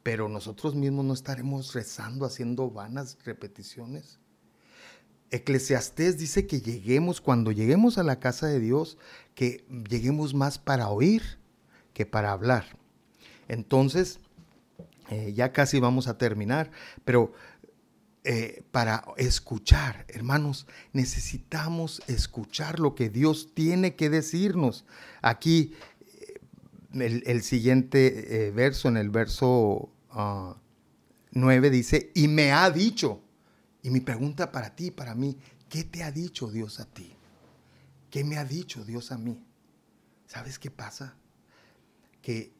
pero 0.03 0.29
nosotros 0.29 0.75
mismos 0.75 1.05
no 1.05 1.13
estaremos 1.13 1.73
rezando, 1.73 2.25
haciendo 2.25 2.69
vanas 2.69 3.17
repeticiones. 3.25 4.19
Eclesiastés 5.31 6.17
dice 6.17 6.45
que 6.45 6.61
lleguemos, 6.61 7.19
cuando 7.19 7.51
lleguemos 7.51 7.97
a 7.97 8.03
la 8.03 8.19
casa 8.19 8.47
de 8.47 8.59
Dios, 8.59 8.97
que 9.33 9.65
lleguemos 9.89 10.33
más 10.33 10.59
para 10.59 10.89
oír 10.89 11.23
que 11.93 12.05
para 12.05 12.31
hablar. 12.31 12.77
Entonces, 13.47 14.19
eh, 15.09 15.33
ya 15.33 15.51
casi 15.51 15.79
vamos 15.79 16.07
a 16.07 16.17
terminar, 16.17 16.71
pero 17.03 17.33
eh, 18.27 18.63
para 18.71 19.05
escuchar. 19.17 20.07
Hermanos, 20.07 20.65
necesitamos 20.93 22.01
escuchar 22.07 22.79
lo 22.79 22.95
que 22.95 23.11
Dios 23.11 23.53
tiene 23.53 23.95
que 23.95 24.09
decirnos. 24.09 24.83
Aquí 25.21 25.75
eh, 26.93 27.21
el, 27.27 27.43
siguiente 27.43 28.47
eh, 28.47 28.51
verso, 28.51 28.87
en 28.87 28.97
el 28.97 29.11
verso 29.11 29.91
9, 30.11 31.67
ah, 31.67 31.69
dice, 31.69 32.11
y 32.15 32.27
me 32.27 32.51
ha 32.51 32.71
dicho, 32.71 33.21
y 33.83 33.91
mi 33.91 33.99
pregunta 33.99 34.51
para 34.51 34.75
ti, 34.75 34.89
para 34.89 35.13
mí, 35.13 35.37
¿qué 35.69 35.83
te 35.83 36.01
ha 36.01 36.11
dicho 36.11 36.49
Dios 36.49 36.79
a 36.79 36.85
ti? 36.85 37.13
¿Qué 38.09 38.23
me 38.23 38.37
ha 38.37 38.43
dicho 38.43 38.83
Dios 38.83 39.11
a 39.11 39.19
mí? 39.19 39.39
¿Sabes 40.25 40.57
qué 40.57 40.71
pasa? 40.71 41.15
Que 42.23 42.54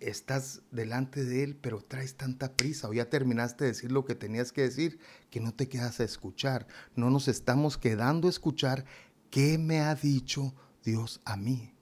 estás 0.00 0.62
delante 0.70 1.24
de 1.24 1.42
Él, 1.44 1.56
pero 1.56 1.80
traes 1.80 2.16
tanta 2.16 2.54
prisa 2.54 2.88
o 2.88 2.92
ya 2.92 3.10
terminaste 3.10 3.64
de 3.64 3.70
decir 3.70 3.92
lo 3.92 4.04
que 4.04 4.14
tenías 4.14 4.52
que 4.52 4.62
decir, 4.62 4.98
que 5.30 5.40
no 5.40 5.52
te 5.52 5.68
quedas 5.68 6.00
a 6.00 6.04
escuchar. 6.04 6.66
No 6.94 7.10
nos 7.10 7.28
estamos 7.28 7.78
quedando 7.78 8.28
a 8.28 8.30
escuchar 8.30 8.84
qué 9.30 9.58
me 9.58 9.80
ha 9.80 9.94
dicho 9.94 10.54
Dios 10.84 11.20
a 11.24 11.36
mí. 11.36 11.74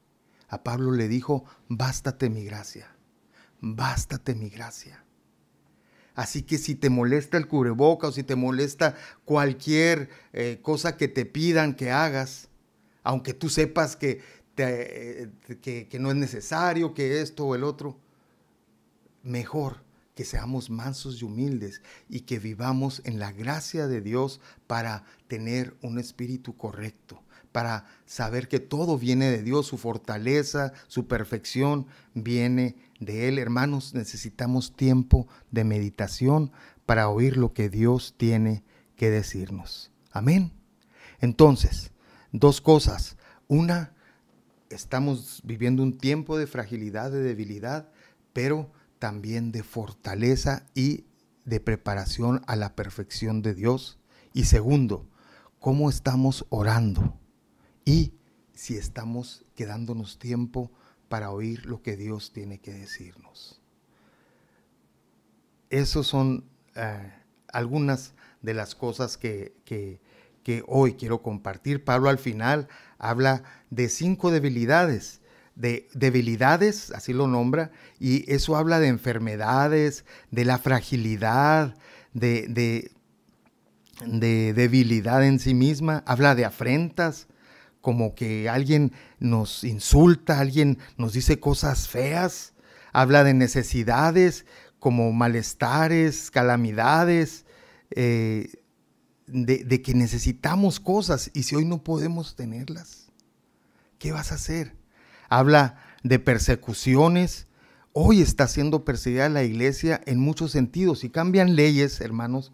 A 0.48 0.62
Pablo 0.62 0.92
le 0.92 1.08
dijo, 1.08 1.44
bástate 1.68 2.30
mi 2.30 2.44
gracia, 2.44 2.96
bástate 3.60 4.34
mi 4.34 4.48
gracia. 4.48 5.04
Así 6.14 6.42
que 6.42 6.56
si 6.56 6.74
te 6.74 6.88
molesta 6.88 7.36
el 7.36 7.46
cubreboca 7.46 8.06
o 8.06 8.12
si 8.12 8.22
te 8.22 8.36
molesta 8.36 8.94
cualquier 9.24 10.08
eh, 10.32 10.60
cosa 10.62 10.96
que 10.96 11.08
te 11.08 11.26
pidan 11.26 11.74
que 11.74 11.90
hagas, 11.90 12.48
aunque 13.02 13.34
tú 13.34 13.50
sepas 13.50 13.96
que, 13.96 14.22
que, 14.54 15.88
que 15.90 15.98
no 15.98 16.10
es 16.10 16.16
necesario, 16.16 16.94
que 16.94 17.20
esto 17.20 17.44
o 17.44 17.54
el 17.54 17.64
otro. 17.64 18.00
Mejor 19.26 19.84
que 20.14 20.24
seamos 20.24 20.70
mansos 20.70 21.20
y 21.20 21.24
humildes 21.24 21.82
y 22.08 22.20
que 22.20 22.38
vivamos 22.38 23.02
en 23.04 23.18
la 23.18 23.32
gracia 23.32 23.86
de 23.88 24.00
Dios 24.00 24.40
para 24.66 25.04
tener 25.26 25.76
un 25.82 25.98
espíritu 25.98 26.56
correcto, 26.56 27.22
para 27.50 27.84
saber 28.06 28.48
que 28.48 28.60
todo 28.60 28.98
viene 28.98 29.30
de 29.30 29.42
Dios, 29.42 29.66
su 29.66 29.78
fortaleza, 29.78 30.72
su 30.86 31.08
perfección 31.08 31.86
viene 32.14 32.76
de 33.00 33.28
Él. 33.28 33.38
Hermanos, 33.38 33.94
necesitamos 33.94 34.74
tiempo 34.74 35.28
de 35.50 35.64
meditación 35.64 36.52
para 36.86 37.08
oír 37.08 37.36
lo 37.36 37.52
que 37.52 37.68
Dios 37.68 38.14
tiene 38.16 38.62
que 38.96 39.10
decirnos. 39.10 39.90
Amén. 40.12 40.52
Entonces, 41.20 41.90
dos 42.32 42.60
cosas. 42.60 43.16
Una, 43.48 43.92
estamos 44.70 45.42
viviendo 45.44 45.82
un 45.82 45.98
tiempo 45.98 46.38
de 46.38 46.46
fragilidad, 46.46 47.10
de 47.10 47.20
debilidad, 47.20 47.90
pero 48.32 48.70
también 48.98 49.52
de 49.52 49.62
fortaleza 49.62 50.66
y 50.74 51.04
de 51.44 51.60
preparación 51.60 52.42
a 52.46 52.56
la 52.56 52.74
perfección 52.74 53.42
de 53.42 53.54
Dios. 53.54 53.98
Y 54.32 54.44
segundo, 54.44 55.08
cómo 55.58 55.88
estamos 55.90 56.46
orando 56.48 57.18
y 57.84 58.14
si 58.52 58.76
estamos 58.76 59.44
quedándonos 59.54 60.18
tiempo 60.18 60.70
para 61.08 61.30
oír 61.30 61.66
lo 61.66 61.82
que 61.82 61.96
Dios 61.96 62.32
tiene 62.32 62.58
que 62.58 62.72
decirnos. 62.72 63.60
Esas 65.70 66.06
son 66.06 66.44
eh, 66.74 67.12
algunas 67.48 68.14
de 68.42 68.54
las 68.54 68.74
cosas 68.74 69.16
que, 69.16 69.56
que, 69.64 70.00
que 70.42 70.64
hoy 70.66 70.94
quiero 70.94 71.22
compartir. 71.22 71.84
Pablo 71.84 72.08
al 72.08 72.18
final 72.18 72.68
habla 72.98 73.42
de 73.70 73.88
cinco 73.88 74.30
debilidades 74.30 75.20
de 75.56 75.88
debilidades, 75.94 76.92
así 76.92 77.12
lo 77.12 77.26
nombra, 77.26 77.72
y 77.98 78.30
eso 78.30 78.56
habla 78.56 78.78
de 78.78 78.88
enfermedades, 78.88 80.04
de 80.30 80.44
la 80.44 80.58
fragilidad, 80.58 81.74
de, 82.12 82.46
de, 82.48 82.92
de, 84.06 84.52
debilidad 84.52 85.24
en 85.24 85.40
sí 85.40 85.54
misma, 85.54 86.04
habla 86.06 86.34
de 86.34 86.44
afrentas, 86.44 87.26
como 87.80 88.14
que 88.14 88.48
alguien 88.48 88.92
nos 89.18 89.64
insulta, 89.64 90.40
alguien 90.40 90.78
nos 90.98 91.14
dice 91.14 91.40
cosas 91.40 91.88
feas, 91.88 92.52
habla 92.92 93.24
de 93.24 93.32
necesidades 93.32 94.44
como 94.78 95.10
malestares, 95.12 96.30
calamidades, 96.30 97.46
eh, 97.90 98.50
de, 99.26 99.64
de 99.64 99.82
que 99.82 99.94
necesitamos 99.94 100.80
cosas 100.80 101.30
y 101.32 101.44
si 101.44 101.56
hoy 101.56 101.64
no 101.64 101.82
podemos 101.82 102.36
tenerlas, 102.36 103.10
¿qué 103.98 104.12
vas 104.12 104.32
a 104.32 104.36
hacer? 104.36 104.74
Habla 105.28 105.76
de 106.02 106.18
persecuciones. 106.18 107.46
Hoy 107.92 108.20
está 108.20 108.46
siendo 108.48 108.84
perseguida 108.84 109.28
la 109.28 109.42
iglesia 109.42 110.00
en 110.06 110.20
muchos 110.20 110.52
sentidos 110.52 111.04
y 111.04 111.10
cambian 111.10 111.56
leyes, 111.56 112.00
hermanos. 112.00 112.52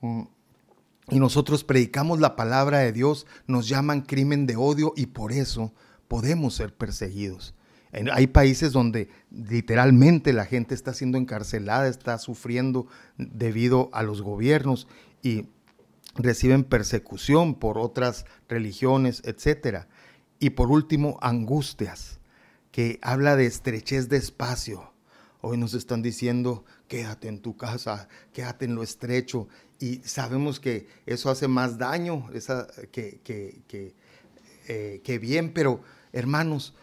Mm, 0.00 0.22
y 1.10 1.18
nosotros 1.18 1.64
predicamos 1.64 2.20
la 2.20 2.36
palabra 2.36 2.78
de 2.78 2.92
Dios, 2.92 3.26
nos 3.46 3.68
llaman 3.68 4.02
crimen 4.02 4.46
de 4.46 4.56
odio 4.56 4.92
y 4.96 5.06
por 5.06 5.32
eso 5.32 5.72
podemos 6.06 6.54
ser 6.54 6.74
perseguidos. 6.74 7.54
Hay 8.12 8.26
países 8.26 8.72
donde 8.72 9.08
literalmente 9.30 10.34
la 10.34 10.44
gente 10.44 10.74
está 10.74 10.92
siendo 10.92 11.16
encarcelada, 11.16 11.88
está 11.88 12.18
sufriendo 12.18 12.86
debido 13.16 13.88
a 13.92 14.02
los 14.02 14.20
gobiernos 14.20 14.86
y 15.22 15.46
reciben 16.14 16.64
persecución 16.64 17.54
por 17.54 17.78
otras 17.78 18.26
religiones, 18.46 19.22
etcétera. 19.24 19.88
Y 20.40 20.50
por 20.50 20.70
último, 20.70 21.18
angustias, 21.20 22.20
que 22.70 22.98
habla 23.02 23.36
de 23.36 23.46
estrechez 23.46 24.08
de 24.08 24.18
espacio. 24.18 24.92
Hoy 25.40 25.56
nos 25.56 25.74
están 25.74 26.02
diciendo, 26.02 26.64
quédate 26.86 27.28
en 27.28 27.40
tu 27.40 27.56
casa, 27.56 28.08
quédate 28.32 28.64
en 28.64 28.74
lo 28.74 28.82
estrecho. 28.82 29.48
Y 29.80 29.96
sabemos 30.04 30.60
que 30.60 30.88
eso 31.06 31.30
hace 31.30 31.48
más 31.48 31.78
daño 31.78 32.28
que, 32.92 33.20
que, 33.22 33.94
eh, 34.68 35.00
que 35.02 35.18
bien, 35.18 35.52
pero 35.52 35.80
hermanos, 36.12 36.74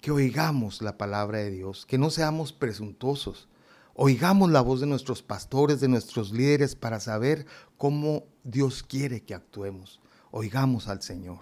que 0.00 0.10
oigamos 0.10 0.82
la 0.82 0.98
palabra 0.98 1.38
de 1.38 1.50
Dios, 1.50 1.86
que 1.86 1.98
no 1.98 2.10
seamos 2.10 2.52
presuntuosos. 2.52 3.48
Oigamos 3.94 4.50
la 4.50 4.60
voz 4.60 4.80
de 4.80 4.86
nuestros 4.86 5.22
pastores, 5.22 5.80
de 5.80 5.88
nuestros 5.88 6.32
líderes, 6.32 6.74
para 6.74 6.98
saber 6.98 7.46
cómo 7.78 8.26
Dios 8.42 8.82
quiere 8.82 9.22
que 9.22 9.34
actuemos. 9.34 10.00
Oigamos 10.32 10.88
al 10.88 11.00
Señor. 11.00 11.40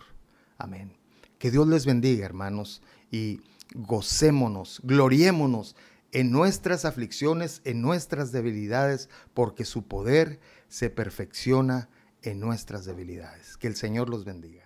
Amén. 0.59 1.02
Que 1.43 1.51
Dios 1.51 1.67
les 1.67 1.87
bendiga, 1.87 2.25
hermanos, 2.25 2.83
y 3.11 3.41
gocémonos, 3.75 4.81
gloriémonos 4.85 5.75
en 6.13 6.31
nuestras 6.31 6.85
aflicciones, 6.85 7.63
en 7.65 7.83
nuestras 7.83 8.31
debilidades, 8.31 9.09
porque 9.35 9.65
su 9.65 9.83
poder 9.83 10.39
se 10.69 10.89
perfecciona 10.89 11.89
en 12.23 12.39
nuestras 12.39 12.85
debilidades. 12.85 13.57
Que 13.57 13.67
el 13.67 13.75
Señor 13.75 14.09
los 14.09 14.25
bendiga. 14.25 14.62